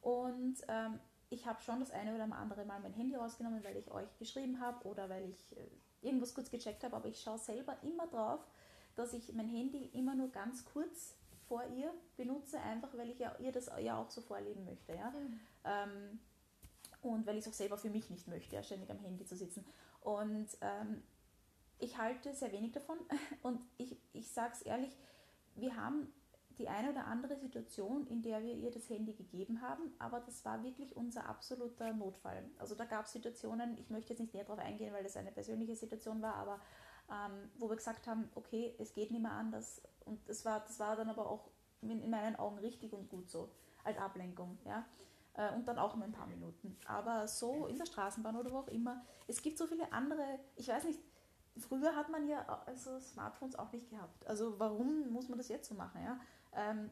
und 0.00 0.56
ähm, 0.68 0.98
ich 1.28 1.46
habe 1.46 1.60
schon 1.60 1.80
das 1.80 1.90
eine 1.90 2.14
oder 2.14 2.32
andere 2.34 2.64
Mal 2.64 2.80
mein 2.80 2.94
Handy 2.94 3.16
rausgenommen, 3.16 3.62
weil 3.64 3.76
ich 3.76 3.90
euch 3.90 4.16
geschrieben 4.18 4.60
habe 4.60 4.86
oder 4.86 5.10
weil 5.10 5.28
ich 5.28 5.56
äh, 5.56 6.06
irgendwas 6.06 6.32
kurz 6.32 6.50
gecheckt 6.50 6.84
habe, 6.84 6.96
aber 6.96 7.08
ich 7.08 7.20
schaue 7.20 7.38
selber 7.38 7.76
immer 7.82 8.06
drauf, 8.06 8.40
dass 8.94 9.12
ich 9.12 9.32
mein 9.34 9.48
Handy 9.48 9.90
immer 9.92 10.14
nur 10.14 10.30
ganz 10.30 10.64
kurz 10.64 11.16
vor 11.48 11.64
ihr 11.76 11.92
benutze, 12.16 12.60
einfach 12.60 12.96
weil 12.96 13.10
ich 13.10 13.18
ja, 13.18 13.36
ihr 13.40 13.52
das 13.52 13.70
ja 13.80 13.98
auch 13.98 14.10
so 14.10 14.20
vorleben 14.20 14.64
möchte. 14.64 14.94
Ja? 14.94 15.10
Mhm. 15.10 15.40
Ähm, 15.64 16.20
und 17.12 17.26
weil 17.26 17.36
ich 17.36 17.46
es 17.46 17.48
auch 17.48 17.56
selber 17.56 17.78
für 17.78 17.90
mich 17.90 18.10
nicht 18.10 18.28
möchte, 18.28 18.54
ja, 18.56 18.62
ständig 18.62 18.90
am 18.90 18.98
Handy 18.98 19.24
zu 19.24 19.36
sitzen. 19.36 19.64
Und 20.00 20.48
ähm, 20.60 21.02
ich 21.78 21.98
halte 21.98 22.34
sehr 22.34 22.52
wenig 22.52 22.72
davon 22.72 22.98
und 23.42 23.60
ich, 23.76 23.96
ich 24.12 24.30
sage 24.30 24.52
es 24.54 24.62
ehrlich, 24.62 24.96
wir 25.54 25.76
haben 25.76 26.12
die 26.58 26.68
eine 26.68 26.90
oder 26.90 27.06
andere 27.06 27.36
Situation, 27.36 28.06
in 28.06 28.22
der 28.22 28.42
wir 28.42 28.54
ihr 28.54 28.70
das 28.70 28.88
Handy 28.88 29.12
gegeben 29.12 29.60
haben, 29.60 29.92
aber 29.98 30.20
das 30.20 30.44
war 30.44 30.62
wirklich 30.62 30.96
unser 30.96 31.26
absoluter 31.26 31.92
Notfall. 31.92 32.48
Also 32.58 32.74
da 32.74 32.86
gab 32.86 33.04
es 33.04 33.12
Situationen, 33.12 33.76
ich 33.76 33.90
möchte 33.90 34.14
jetzt 34.14 34.20
nicht 34.20 34.32
näher 34.32 34.44
darauf 34.44 34.60
eingehen, 34.60 34.94
weil 34.94 35.02
das 35.02 35.16
eine 35.16 35.32
persönliche 35.32 35.76
Situation 35.76 36.22
war, 36.22 36.34
aber 36.36 36.60
ähm, 37.10 37.50
wo 37.58 37.68
wir 37.68 37.76
gesagt 37.76 38.06
haben, 38.06 38.30
okay, 38.34 38.74
es 38.78 38.94
geht 38.94 39.10
nicht 39.10 39.22
mehr 39.22 39.32
anders. 39.32 39.82
Und 40.06 40.26
das 40.28 40.44
war, 40.44 40.60
das 40.60 40.78
war 40.78 40.96
dann 40.96 41.10
aber 41.10 41.28
auch 41.28 41.50
in 41.82 42.08
meinen 42.10 42.36
Augen 42.36 42.58
richtig 42.58 42.92
und 42.92 43.08
gut 43.08 43.28
so, 43.28 43.50
als 43.84 43.98
Ablenkung. 43.98 44.58
Ja? 44.64 44.86
Äh, 45.36 45.54
und 45.54 45.68
dann 45.68 45.78
auch 45.78 45.94
nur 45.94 46.04
ein 46.04 46.12
paar 46.12 46.26
Minuten. 46.26 46.76
Aber 46.86 47.28
so 47.28 47.66
in 47.66 47.76
der 47.76 47.86
Straßenbahn 47.86 48.36
oder 48.36 48.50
wo 48.50 48.58
auch 48.58 48.68
immer, 48.68 49.04
es 49.26 49.42
gibt 49.42 49.58
so 49.58 49.66
viele 49.66 49.92
andere, 49.92 50.38
ich 50.56 50.68
weiß 50.68 50.84
nicht, 50.84 51.00
früher 51.58 51.94
hat 51.94 52.08
man 52.08 52.26
ja 52.26 52.44
also 52.66 52.98
Smartphones 53.00 53.56
auch 53.56 53.70
nicht 53.72 53.90
gehabt. 53.90 54.26
Also 54.26 54.58
warum 54.58 55.10
muss 55.10 55.28
man 55.28 55.38
das 55.38 55.48
jetzt 55.48 55.68
so 55.68 55.74
machen? 55.74 56.02
Ja? 56.02 56.18
Ähm, 56.52 56.90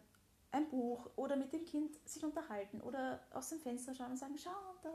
ein 0.51 0.69
Buch 0.69 1.11
oder 1.17 1.37
mit 1.37 1.53
dem 1.53 1.65
Kind 1.65 1.97
sich 2.09 2.23
unterhalten 2.23 2.81
oder 2.81 3.21
aus 3.33 3.49
dem 3.49 3.59
Fenster 3.59 3.95
schauen 3.95 4.13
und 4.13 4.19
sagen, 4.19 4.37
schau, 4.39 4.51
da, 4.83 4.91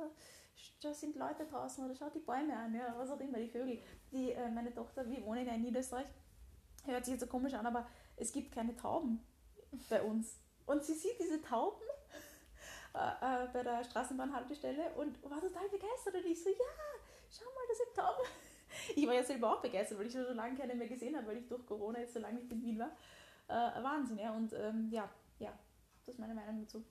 da 0.82 0.94
sind 0.94 1.16
Leute 1.16 1.46
draußen 1.46 1.84
oder 1.84 1.96
schau 1.96 2.10
die 2.10 2.20
Bäume 2.20 2.56
an, 2.56 2.74
ja, 2.74 2.94
was 2.98 3.10
auch 3.10 3.20
immer, 3.20 3.40
die 3.40 3.50
Vögel. 3.50 3.82
Die, 4.12 4.32
äh, 4.32 4.50
meine 4.50 4.74
Tochter, 4.74 5.10
wir 5.10 5.24
wohnen 5.26 5.46
ja 5.46 5.54
in 5.54 5.64
Niederösterreich, 5.64 6.08
hört 6.86 7.04
sich 7.04 7.14
jetzt 7.14 7.22
so 7.22 7.28
komisch 7.28 7.54
an, 7.56 7.66
aber 7.66 7.88
es 8.16 8.32
gibt 8.32 8.54
keine 8.54 8.76
Tauben 8.76 9.22
bei 9.90 10.02
uns. 10.02 10.40
Und 10.66 10.84
sie 10.84 10.94
sieht 10.94 11.20
diese 11.20 11.42
Tauben 11.42 11.82
äh, 12.94 13.44
äh, 13.44 13.48
bei 13.54 13.64
der 13.64 13.84
Straßenbahnhaltestelle 13.84 14.92
und 14.96 15.22
war 15.30 15.40
total 15.40 15.70
begeistert. 15.70 16.16
Und 16.16 16.26
ich 16.26 16.44
so, 16.44 16.50
ja, 16.50 16.56
schau 17.30 17.46
mal, 17.46 17.68
das 17.68 17.78
sind 17.78 17.96
Tauben. 17.96 18.28
Ich 18.96 19.08
war 19.08 19.16
ja 19.16 19.24
selber 19.24 19.52
auch 19.52 19.62
begeistert, 19.62 19.98
weil 19.98 20.06
ich 20.06 20.14
schon 20.14 20.28
so 20.28 20.34
lange 20.34 20.56
keine 20.56 20.76
mehr 20.76 20.88
gesehen 20.88 21.16
habe, 21.18 21.26
weil 21.26 21.38
ich 21.38 21.48
durch 21.48 21.66
Corona 21.66 22.00
jetzt 22.00 22.14
so 22.14 22.20
lange 22.20 22.36
nicht 22.36 22.52
in 22.52 22.62
Wien 22.62 22.78
war. 22.78 22.92
Äh, 23.48 23.84
Wahnsinn, 23.84 24.20
ja. 24.20 24.32
Und 24.32 24.54
ähm, 24.54 24.90
ja, 24.92 25.10
ja, 25.40 25.52
das 26.06 26.14
ist 26.14 26.20
meine 26.20 26.36
Meinung 26.36 26.62
dazu. 26.62 26.86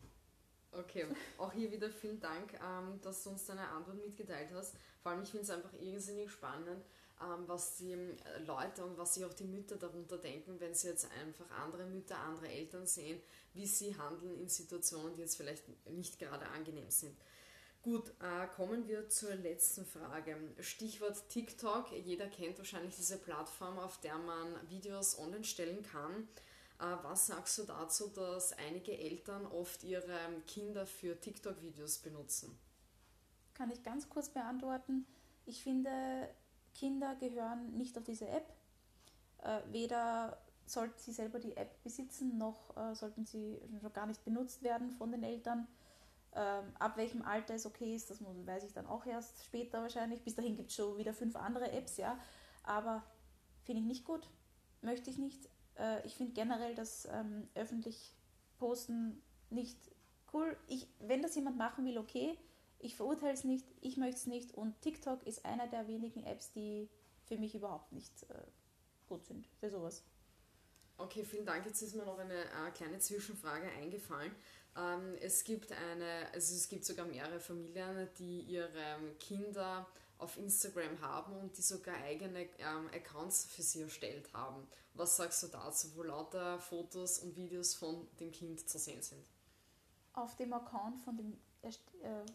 Okay, 0.78 1.06
auch 1.38 1.52
hier 1.52 1.72
wieder 1.72 1.90
vielen 1.90 2.20
Dank, 2.20 2.52
ähm, 2.54 3.00
dass 3.02 3.24
du 3.24 3.30
uns 3.30 3.44
deine 3.46 3.66
Antwort 3.68 3.96
mitgeteilt 3.96 4.50
hast. 4.54 4.76
Vor 5.02 5.12
allem, 5.12 5.22
ich 5.22 5.30
finde 5.30 5.44
es 5.44 5.50
einfach 5.50 5.72
irrsinnig 5.72 6.30
spannend, 6.30 6.84
ähm, 7.20 7.44
was 7.46 7.76
die 7.78 7.92
äh, 7.92 8.16
Leute 8.46 8.84
und 8.84 8.96
was 8.96 9.14
sich 9.14 9.24
auch 9.24 9.32
die 9.34 9.44
Mütter 9.44 9.76
darunter 9.76 10.18
denken, 10.18 10.60
wenn 10.60 10.74
sie 10.74 10.88
jetzt 10.88 11.08
einfach 11.20 11.50
andere 11.50 11.84
Mütter, 11.86 12.16
andere 12.18 12.48
Eltern 12.48 12.86
sehen, 12.86 13.20
wie 13.54 13.66
sie 13.66 13.96
handeln 13.96 14.38
in 14.38 14.48
Situationen, 14.48 15.14
die 15.14 15.22
jetzt 15.22 15.36
vielleicht 15.36 15.64
nicht 15.88 16.18
gerade 16.18 16.46
angenehm 16.46 16.90
sind. 16.90 17.16
Gut, 17.82 18.10
äh, 18.20 18.46
kommen 18.54 18.86
wir 18.86 19.08
zur 19.08 19.34
letzten 19.34 19.84
Frage. 19.84 20.36
Stichwort 20.60 21.28
TikTok. 21.28 21.90
Jeder 22.04 22.26
kennt 22.28 22.58
wahrscheinlich 22.58 22.94
diese 22.94 23.18
Plattform, 23.18 23.78
auf 23.78 24.00
der 24.00 24.18
man 24.18 24.54
Videos 24.68 25.18
online 25.18 25.44
stellen 25.44 25.82
kann. 25.82 26.28
Äh, 26.78 26.96
was 27.02 27.26
sagst 27.26 27.58
du 27.58 27.64
dazu, 27.64 28.08
dass 28.08 28.52
einige 28.52 28.96
Eltern 28.96 29.46
oft 29.46 29.82
ihre 29.84 30.18
Kinder 30.46 30.86
für 30.86 31.18
TikTok-Videos 31.20 31.98
benutzen? 31.98 32.58
Kann 33.54 33.70
ich 33.70 33.82
ganz 33.82 34.08
kurz 34.08 34.28
beantworten. 34.28 35.06
Ich 35.44 35.62
finde, 35.62 36.28
Kinder 36.74 37.16
gehören 37.16 37.76
nicht 37.76 37.98
auf 37.98 38.04
diese 38.04 38.28
App. 38.28 38.52
Äh, 39.42 39.60
weder 39.72 40.40
sollten 40.66 40.98
sie 40.98 41.12
selber 41.12 41.38
die 41.38 41.56
App 41.56 41.82
besitzen, 41.82 42.38
noch 42.38 42.76
äh, 42.76 42.94
sollten 42.94 43.24
sie 43.24 43.60
noch 43.82 43.92
gar 43.92 44.06
nicht 44.06 44.24
benutzt 44.24 44.62
werden 44.62 44.90
von 44.90 45.10
den 45.10 45.22
Eltern. 45.22 45.66
Ähm, 46.34 46.72
ab 46.78 46.96
welchem 46.96 47.22
Alter 47.22 47.54
es 47.54 47.66
okay 47.66 47.96
ist, 47.96 48.10
das 48.10 48.22
weiß 48.22 48.64
ich 48.64 48.72
dann 48.72 48.86
auch 48.86 49.06
erst 49.06 49.44
später 49.44 49.80
wahrscheinlich. 49.82 50.22
Bis 50.22 50.34
dahin 50.34 50.56
gibt 50.56 50.70
es 50.70 50.76
schon 50.76 50.96
wieder 50.98 51.14
fünf 51.14 51.34
andere 51.36 51.72
Apps, 51.72 51.96
ja. 51.96 52.18
Aber 52.62 53.02
finde 53.64 53.80
ich 53.80 53.86
nicht 53.86 54.04
gut. 54.04 54.28
möchte 54.82 55.10
ich 55.10 55.18
nicht. 55.18 55.48
Äh, 55.78 56.06
ich 56.06 56.14
finde 56.16 56.32
generell 56.32 56.74
das 56.74 57.06
ähm, 57.10 57.48
öffentlich 57.54 58.14
posten 58.58 59.22
nicht 59.50 59.78
cool. 60.32 60.56
Ich, 60.66 60.86
wenn 61.00 61.22
das 61.22 61.34
jemand 61.34 61.56
machen 61.56 61.86
will, 61.86 61.98
okay. 61.98 62.36
Ich 62.80 62.94
verurteile 62.94 63.32
es 63.32 63.42
nicht, 63.42 63.66
ich 63.80 63.96
möchte 63.96 64.16
es 64.16 64.26
nicht. 64.26 64.54
Und 64.54 64.80
TikTok 64.82 65.26
ist 65.26 65.44
einer 65.44 65.66
der 65.66 65.88
wenigen 65.88 66.22
Apps, 66.24 66.52
die 66.52 66.88
für 67.24 67.36
mich 67.36 67.54
überhaupt 67.54 67.92
nicht 67.92 68.22
äh, 68.30 68.34
gut 69.08 69.24
sind 69.24 69.48
für 69.58 69.70
sowas. 69.70 70.04
Okay, 70.96 71.24
vielen 71.24 71.46
Dank. 71.46 71.64
Jetzt 71.66 71.82
ist 71.82 71.94
mir 71.94 72.04
noch 72.04 72.18
eine 72.18 72.34
äh, 72.34 72.70
kleine 72.74 72.98
Zwischenfrage 72.98 73.68
eingefallen. 73.68 74.32
Ähm, 74.76 75.16
es 75.20 75.44
gibt 75.44 75.72
eine, 75.72 76.28
also 76.32 76.54
es 76.54 76.68
gibt 76.68 76.84
sogar 76.84 77.06
mehrere 77.06 77.40
Familien, 77.40 78.08
die 78.18 78.40
ihre 78.40 79.14
Kinder 79.18 79.88
auf 80.18 80.36
Instagram 80.36 81.00
haben 81.00 81.36
und 81.36 81.56
die 81.56 81.62
sogar 81.62 81.96
eigene 81.96 82.42
ähm, 82.58 82.88
Accounts 82.94 83.46
für 83.46 83.62
sie 83.62 83.82
erstellt 83.82 84.32
haben. 84.32 84.66
Was 84.94 85.16
sagst 85.16 85.42
du 85.42 85.46
dazu, 85.46 85.96
wo 85.96 86.02
lauter 86.02 86.58
Fotos 86.58 87.20
und 87.20 87.36
Videos 87.36 87.74
von 87.74 88.06
dem 88.18 88.32
Kind 88.32 88.68
zu 88.68 88.78
sehen 88.78 89.00
sind? 89.00 89.24
Auf 90.12 90.34
dem 90.36 90.52
Account 90.52 91.00
von 91.02 91.16
dem, 91.16 91.38
äh, 91.62 91.70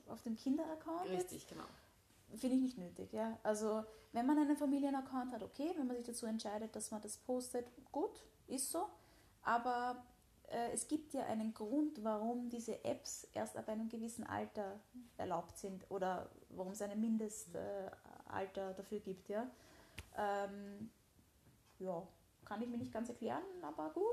auf 0.09 0.21
dem 0.21 0.35
Kinderaccount? 0.37 1.09
Richtig, 1.09 1.41
jetzt? 1.41 1.49
genau. 1.49 1.65
Finde 2.37 2.55
ich 2.55 2.61
nicht 2.61 2.77
nötig, 2.77 3.11
ja. 3.11 3.37
Also 3.43 3.83
wenn 4.13 4.25
man 4.25 4.37
einen 4.37 4.55
Familienaccount 4.55 5.33
hat, 5.33 5.43
okay, 5.43 5.73
wenn 5.75 5.87
man 5.87 5.97
sich 5.97 6.05
dazu 6.05 6.25
entscheidet, 6.25 6.75
dass 6.75 6.91
man 6.91 7.01
das 7.01 7.17
postet, 7.17 7.67
gut, 7.91 8.23
ist 8.47 8.71
so. 8.71 8.87
Aber 9.41 10.03
äh, 10.53 10.71
es 10.71 10.87
gibt 10.87 11.13
ja 11.13 11.25
einen 11.25 11.53
Grund, 11.53 12.03
warum 12.03 12.49
diese 12.49 12.83
Apps 12.85 13.27
erst 13.33 13.57
ab 13.57 13.67
einem 13.67 13.89
gewissen 13.89 14.23
Alter 14.25 14.79
erlaubt 15.17 15.57
sind 15.57 15.89
oder 15.89 16.29
warum 16.49 16.73
es 16.73 16.81
ein 16.81 16.99
Mindestalter 16.99 18.71
äh, 18.71 18.75
dafür 18.75 18.99
gibt, 18.99 19.29
ja. 19.29 19.49
Ähm, 20.17 20.91
ja, 21.79 22.07
kann 22.45 22.61
ich 22.61 22.67
mir 22.67 22.77
nicht 22.77 22.93
ganz 22.93 23.09
erklären, 23.09 23.43
aber 23.61 23.89
gut. 23.89 24.03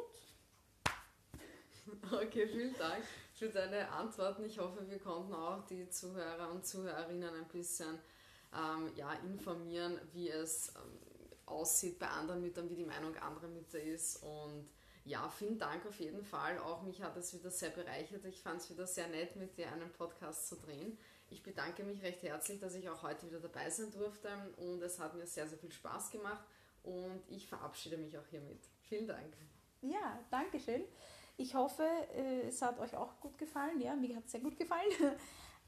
Okay, 2.12 2.46
vielen 2.46 2.76
Dank 2.78 3.02
für 3.34 3.48
deine 3.48 3.90
Antworten. 3.90 4.44
Ich 4.44 4.58
hoffe, 4.58 4.88
wir 4.88 5.00
konnten 5.00 5.32
auch 5.32 5.64
die 5.66 5.88
Zuhörer 5.88 6.50
und 6.52 6.64
Zuhörerinnen 6.64 7.34
ein 7.34 7.48
bisschen 7.48 7.98
ähm, 8.54 8.92
ja, 8.94 9.12
informieren, 9.14 9.98
wie 10.12 10.28
es 10.28 10.72
ähm, 10.76 10.98
aussieht 11.46 11.98
bei 11.98 12.06
anderen 12.06 12.42
Müttern, 12.42 12.70
wie 12.70 12.76
die 12.76 12.84
Meinung 12.84 13.16
anderer 13.16 13.48
Mütter 13.48 13.80
ist. 13.80 14.22
Und 14.22 14.68
ja, 15.04 15.28
vielen 15.28 15.58
Dank 15.58 15.86
auf 15.86 15.98
jeden 15.98 16.24
Fall. 16.24 16.58
Auch 16.58 16.82
mich 16.82 17.02
hat 17.02 17.16
es 17.16 17.32
wieder 17.34 17.50
sehr 17.50 17.70
bereichert. 17.70 18.24
Ich 18.26 18.40
fand 18.40 18.60
es 18.60 18.70
wieder 18.70 18.86
sehr 18.86 19.08
nett, 19.08 19.36
mit 19.36 19.56
dir 19.56 19.70
einen 19.72 19.92
Podcast 19.92 20.48
zu 20.48 20.56
drehen. 20.56 20.98
Ich 21.30 21.42
bedanke 21.42 21.84
mich 21.84 22.02
recht 22.02 22.22
herzlich, 22.22 22.58
dass 22.58 22.74
ich 22.74 22.88
auch 22.88 23.02
heute 23.02 23.26
wieder 23.26 23.40
dabei 23.40 23.70
sein 23.70 23.90
durfte 23.92 24.28
und 24.56 24.82
es 24.82 24.98
hat 24.98 25.14
mir 25.14 25.26
sehr, 25.26 25.46
sehr 25.46 25.58
viel 25.58 25.70
Spaß 25.70 26.10
gemacht 26.10 26.44
und 26.82 27.22
ich 27.28 27.46
verabschiede 27.46 27.96
mich 27.96 28.18
auch 28.18 28.26
hiermit. 28.26 28.60
Vielen 28.82 29.06
Dank. 29.06 29.36
Ja, 29.80 30.18
danke 30.30 30.58
schön. 30.58 30.84
Ich 31.36 31.54
hoffe, 31.54 31.84
äh, 32.14 32.48
es 32.48 32.60
hat 32.60 32.78
euch 32.80 32.96
auch 32.96 33.18
gut 33.20 33.38
gefallen. 33.38 33.80
Ja, 33.80 33.94
mir 33.94 34.16
hat 34.16 34.26
es 34.26 34.32
sehr 34.32 34.40
gut 34.40 34.56
gefallen. 34.56 34.90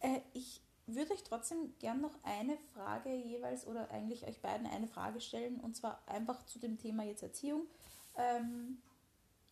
Äh, 0.05 0.21
ich 0.33 0.61
würde 0.89 1.13
euch 1.13 1.23
trotzdem 1.23 1.79
gern 1.79 2.01
noch 2.01 2.19
eine 2.25 2.59
Frage 2.75 3.15
jeweils 3.15 3.69
oder 3.69 3.89
eigentlich 3.93 4.27
euch 4.27 4.41
beiden 4.41 4.67
eine 4.67 4.89
Frage 4.89 5.21
stellen 5.21 5.61
und 5.61 5.77
zwar 5.77 6.03
einfach 6.09 6.45
zu 6.45 6.59
dem 6.59 6.77
Thema 6.77 7.05
jetzt 7.05 7.23
Erziehung. 7.23 7.69
Ähm, 8.17 8.83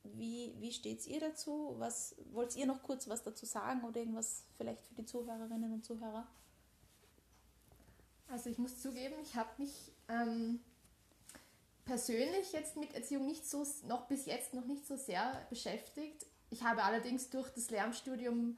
wie 0.04 0.54
wie 0.58 0.72
steht 0.72 1.06
ihr 1.06 1.20
dazu? 1.20 1.74
Was 1.78 2.16
wollt 2.32 2.56
ihr 2.56 2.66
noch 2.66 2.82
kurz 2.82 3.08
was 3.08 3.22
dazu 3.22 3.46
sagen 3.46 3.84
oder 3.84 4.00
irgendwas 4.00 4.44
vielleicht 4.56 4.84
für 4.86 4.94
die 4.94 5.04
Zuhörerinnen 5.04 5.72
und 5.72 5.84
Zuhörer? 5.84 6.26
Also 8.28 8.48
ich 8.48 8.58
muss 8.58 8.80
zugeben, 8.80 9.14
ich 9.22 9.34
habe 9.34 9.50
mich 9.58 9.92
ähm, 10.08 10.60
persönlich 11.84 12.52
jetzt 12.52 12.76
mit 12.76 12.94
Erziehung 12.94 13.26
nicht 13.26 13.48
so, 13.48 13.66
noch 13.88 14.06
bis 14.06 14.26
jetzt 14.26 14.54
noch 14.54 14.64
nicht 14.64 14.86
so 14.86 14.96
sehr 14.96 15.44
beschäftigt. 15.50 16.26
Ich 16.50 16.62
habe 16.62 16.84
allerdings 16.84 17.30
durch 17.30 17.50
das 17.50 17.70
Lehramtsstudium, 17.70 18.56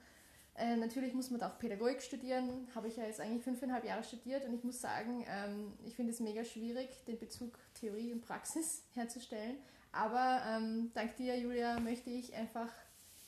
äh, 0.55 0.77
natürlich 0.77 1.15
muss 1.15 1.31
man 1.31 1.41
da 1.41 1.49
auch 1.49 1.59
Pädagogik 1.59 2.03
studieren, 2.03 2.69
habe 2.75 2.89
ich 2.89 2.97
ja 2.97 3.05
jetzt 3.05 3.21
eigentlich 3.21 3.43
fünfeinhalb 3.43 3.85
Jahre 3.85 4.05
studiert 4.05 4.45
und 4.45 4.53
ich 4.53 4.65
muss 4.65 4.83
sagen, 4.83 5.25
ähm, 5.27 5.73
ich 5.87 5.97
finde 5.97 6.13
es 6.13 6.21
mega 6.21 6.45
schwierig, 6.45 6.91
den 7.07 7.19
Bezug 7.19 7.59
Theorie 7.73 8.13
und 8.13 8.21
Praxis 8.21 8.83
herzustellen. 8.95 9.57
Aber 9.93 10.43
ähm, 10.49 10.91
dank 10.95 11.17
dir, 11.17 11.39
Julia, 11.39 11.79
möchte 11.79 12.11
ich 12.11 12.35
einfach 12.35 12.69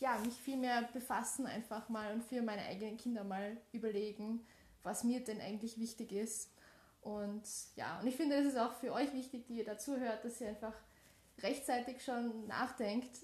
ja, 0.00 0.18
mich 0.18 0.35
viel 0.35 0.57
mehr 0.57 0.83
befassen, 0.92 1.46
einfach 1.46 1.88
mal 1.88 2.12
und 2.12 2.24
für 2.24 2.42
meine 2.42 2.62
eigenen 2.62 2.96
Kinder 2.96 3.22
mal 3.22 3.57
überlegen, 3.72 4.44
was 4.83 5.05
mir 5.05 5.22
denn 5.22 5.40
eigentlich 5.40 5.79
wichtig 5.79 6.12
ist 6.12 6.50
und 7.05 7.42
ja, 7.77 8.00
und 8.00 8.07
ich 8.07 8.16
finde, 8.16 8.37
es 8.37 8.46
ist 8.46 8.57
auch 8.57 8.72
für 8.72 8.92
euch 8.92 9.12
wichtig, 9.12 9.46
die 9.46 9.59
ihr 9.59 9.64
dazu 9.64 9.98
hört, 9.98 10.24
dass 10.24 10.40
ihr 10.40 10.48
einfach 10.48 10.72
rechtzeitig 11.42 12.03
schon 12.03 12.46
nachdenkt, 12.46 13.18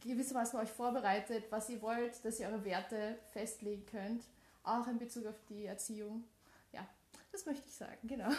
gewissermaßen 0.00 0.58
euch 0.58 0.68
vorbereitet, 0.68 1.44
was 1.50 1.70
ihr 1.70 1.80
wollt, 1.80 2.24
dass 2.24 2.40
ihr 2.40 2.48
eure 2.48 2.64
Werte 2.64 3.18
festlegen 3.32 3.86
könnt, 3.86 4.24
auch 4.64 4.88
in 4.88 4.98
Bezug 4.98 5.26
auf 5.26 5.40
die 5.48 5.66
Erziehung. 5.66 6.24
Ja, 6.72 6.88
das 7.30 7.46
möchte 7.46 7.68
ich 7.68 7.74
sagen, 7.74 8.06
genau. 8.08 8.30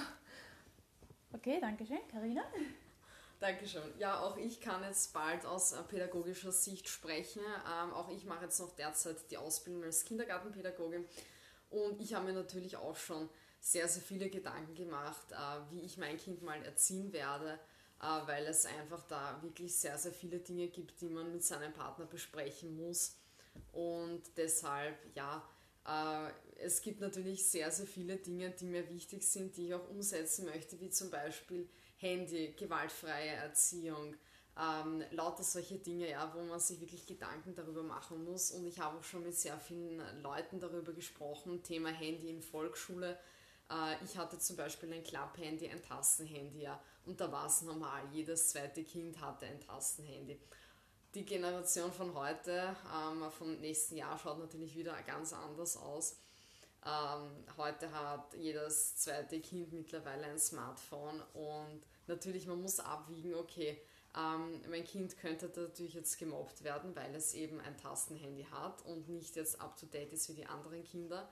Okay, 1.32 1.60
danke 1.62 1.86
schön. 1.86 2.06
Karina? 2.12 2.44
Dankeschön. 3.40 3.98
Ja, 3.98 4.20
auch 4.20 4.36
ich 4.36 4.60
kann 4.60 4.84
jetzt 4.84 5.14
bald 5.14 5.46
aus 5.46 5.74
pädagogischer 5.88 6.52
Sicht 6.52 6.90
sprechen. 6.90 7.42
Ähm, 7.42 7.94
auch 7.94 8.10
ich 8.10 8.26
mache 8.26 8.44
jetzt 8.44 8.60
noch 8.60 8.76
derzeit 8.76 9.32
die 9.32 9.38
Ausbildung 9.38 9.84
als 9.86 10.04
Kindergartenpädagogin 10.04 11.06
und 11.70 12.02
ich 12.02 12.14
habe 12.14 12.26
mir 12.26 12.34
natürlich 12.34 12.76
auch 12.76 12.98
schon 12.98 13.30
sehr, 13.62 13.88
sehr 13.88 14.02
viele 14.02 14.30
Gedanken 14.30 14.76
gemacht, 14.76 15.32
äh, 15.32 15.72
wie 15.72 15.82
ich 15.82 15.98
mein 15.98 16.18
Kind 16.18 16.42
mal 16.42 16.62
erziehen 16.64 17.14
werde, 17.14 17.60
äh, 18.02 18.28
weil 18.28 18.46
es 18.46 18.66
einfach 18.66 19.04
da 19.08 19.42
wirklich 19.42 19.74
sehr, 19.74 19.98
sehr 19.98 20.14
viele 20.14 20.40
Dinge 20.40 20.68
gibt, 20.68 21.00
die 21.00 21.10
man 21.10 21.32
mit 21.32 21.44
seinem 21.44 21.72
Partner 21.72 22.08
besprechen 22.08 22.76
muss. 22.76 23.16
Und 23.72 24.22
deshalb, 24.36 24.98
ja, 25.16 25.48
äh, 25.86 26.32
es 26.58 26.82
gibt 26.82 27.00
natürlich 27.00 27.46
sehr, 27.46 27.72
sehr 27.72 27.88
viele 27.88 28.18
Dinge, 28.18 28.50
die 28.52 28.66
mir 28.66 28.90
wichtig 28.90 29.24
sind, 29.24 29.56
die 29.56 29.68
ich 29.68 29.74
auch 29.74 29.90
umsetzen 29.90 30.46
möchte, 30.46 30.80
wie 30.82 30.90
zum 30.90 31.10
Beispiel 31.10 31.70
Handy, 32.00 32.54
gewaltfreie 32.58 33.30
Erziehung, 33.30 34.16
ähm, 34.60 35.04
lauter 35.12 35.44
solche 35.44 35.78
Dinge, 35.78 36.10
ja, 36.10 36.34
wo 36.36 36.42
man 36.42 36.60
sich 36.60 36.82
wirklich 36.82 37.06
Gedanken 37.06 37.56
darüber 37.56 37.84
machen 37.84 38.26
muss. 38.26 38.52
Und 38.52 38.66
ich 38.66 38.80
habe 38.80 38.98
auch 38.98 39.04
schon 39.04 39.24
mit 39.24 39.36
sehr 39.36 39.58
vielen 39.60 40.02
Leuten 40.22 40.60
darüber 40.60 40.92
gesprochen, 40.92 41.64
Thema 41.64 41.90
Handy 41.90 42.30
in 42.30 42.42
Volksschule 42.42 43.18
äh, 43.70 44.04
ich 44.04 44.18
hatte 44.18 44.38
zum 44.40 44.56
Beispiel 44.56 44.92
ein 44.94 45.04
Klapphandy, 45.04 45.70
ein 45.70 45.82
Tastenhandy, 45.82 46.62
ja, 46.62 46.82
und 47.06 47.20
da 47.20 47.32
war 47.32 47.46
es 47.46 47.62
normal. 47.62 48.04
Jedes 48.12 48.50
zweite 48.50 48.84
Kind 48.84 49.20
hatte 49.22 49.46
ein 49.46 49.60
Tastenhandy. 49.60 50.40
Die 51.16 51.26
Generation 51.26 51.92
von 51.92 52.14
heute, 52.14 52.76
ähm, 52.96 53.32
vom 53.32 53.60
nächsten 53.60 53.96
Jahr, 53.96 54.18
schaut 54.18 54.40
natürlich 54.40 54.76
wieder 54.76 55.02
ganz 55.04 55.34
anders 55.34 55.76
aus. 55.78 56.18
Ähm, 56.86 57.44
heute 57.58 57.92
hat 57.92 58.34
jedes 58.36 58.96
zweite 58.96 59.40
Kind 59.42 59.74
mittlerweile 59.74 60.26
ein 60.26 60.40
Smartphone 60.40 61.22
und 61.34 61.82
natürlich, 62.08 62.48
man 62.48 62.62
muss 62.62 62.80
abwiegen, 62.80 63.36
okay, 63.36 63.82
ähm, 64.18 64.62
mein 64.70 64.86
Kind 64.86 65.18
könnte 65.18 65.52
natürlich 65.56 65.94
jetzt 65.94 66.18
gemobbt 66.18 66.64
werden, 66.64 66.96
weil 66.96 67.14
es 67.16 67.34
eben 67.34 67.60
ein 67.62 67.78
Tastenhandy 67.78 68.48
hat 68.52 68.84
und 68.86 69.10
nicht 69.10 69.36
jetzt 69.36 69.60
up-to-date 69.62 70.14
ist 70.14 70.30
wie 70.30 70.34
die 70.34 70.46
anderen 70.46 70.84
Kinder. 70.84 71.30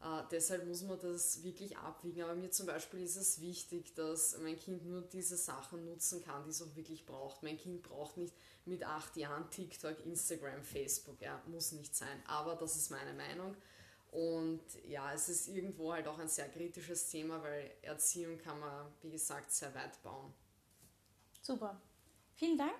Äh, 0.00 0.22
deshalb 0.30 0.66
muss 0.66 0.82
man 0.82 0.98
das 1.00 1.42
wirklich 1.42 1.76
abwiegen. 1.76 2.22
Aber 2.22 2.34
mir 2.34 2.50
zum 2.50 2.66
Beispiel 2.66 3.02
ist 3.02 3.16
es 3.16 3.40
wichtig, 3.40 3.94
dass 3.94 4.38
mein 4.38 4.58
Kind 4.58 4.86
nur 4.86 5.02
diese 5.02 5.36
Sachen 5.36 5.84
nutzen 5.84 6.22
kann, 6.24 6.44
die 6.44 6.50
es 6.50 6.62
auch 6.62 6.76
wirklich 6.76 7.04
braucht. 7.06 7.42
Mein 7.42 7.58
Kind 7.58 7.82
braucht 7.82 8.16
nicht 8.16 8.34
mit 8.64 8.84
acht 8.84 9.16
Jahren 9.16 9.50
TikTok, 9.50 10.04
Instagram, 10.04 10.62
Facebook. 10.62 11.20
Ja, 11.20 11.42
muss 11.46 11.72
nicht 11.72 11.94
sein. 11.96 12.22
Aber 12.26 12.54
das 12.54 12.76
ist 12.76 12.90
meine 12.90 13.12
Meinung. 13.14 13.56
Und 14.14 14.62
ja, 14.86 15.12
es 15.12 15.28
ist 15.28 15.48
irgendwo 15.48 15.92
halt 15.92 16.06
auch 16.06 16.18
ein 16.20 16.28
sehr 16.28 16.48
kritisches 16.48 17.08
Thema, 17.08 17.42
weil 17.42 17.72
Erziehung 17.82 18.38
kann 18.38 18.60
man, 18.60 18.86
wie 19.02 19.10
gesagt, 19.10 19.50
sehr 19.50 19.74
weit 19.74 20.00
bauen. 20.04 20.32
Super. 21.42 21.80
Vielen 22.36 22.56
Dank. 22.56 22.78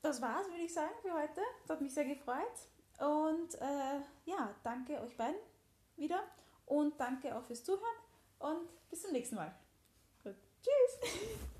Das 0.00 0.22
war's, 0.22 0.46
würde 0.46 0.62
ich 0.62 0.72
sagen, 0.72 0.94
für 1.02 1.12
heute. 1.12 1.40
Das 1.62 1.70
hat 1.70 1.80
mich 1.80 1.92
sehr 1.92 2.04
gefreut. 2.04 2.46
Und 3.00 3.56
äh, 3.56 4.00
ja, 4.26 4.54
danke 4.62 5.00
euch 5.00 5.16
beiden 5.16 5.40
wieder 5.96 6.22
und 6.66 6.98
danke 7.00 7.36
auch 7.36 7.42
fürs 7.42 7.64
Zuhören 7.64 7.82
und 8.38 8.68
bis 8.90 9.02
zum 9.02 9.10
nächsten 9.10 9.34
Mal. 9.34 9.52
Gut. 10.22 10.36
Tschüss! 10.62 11.10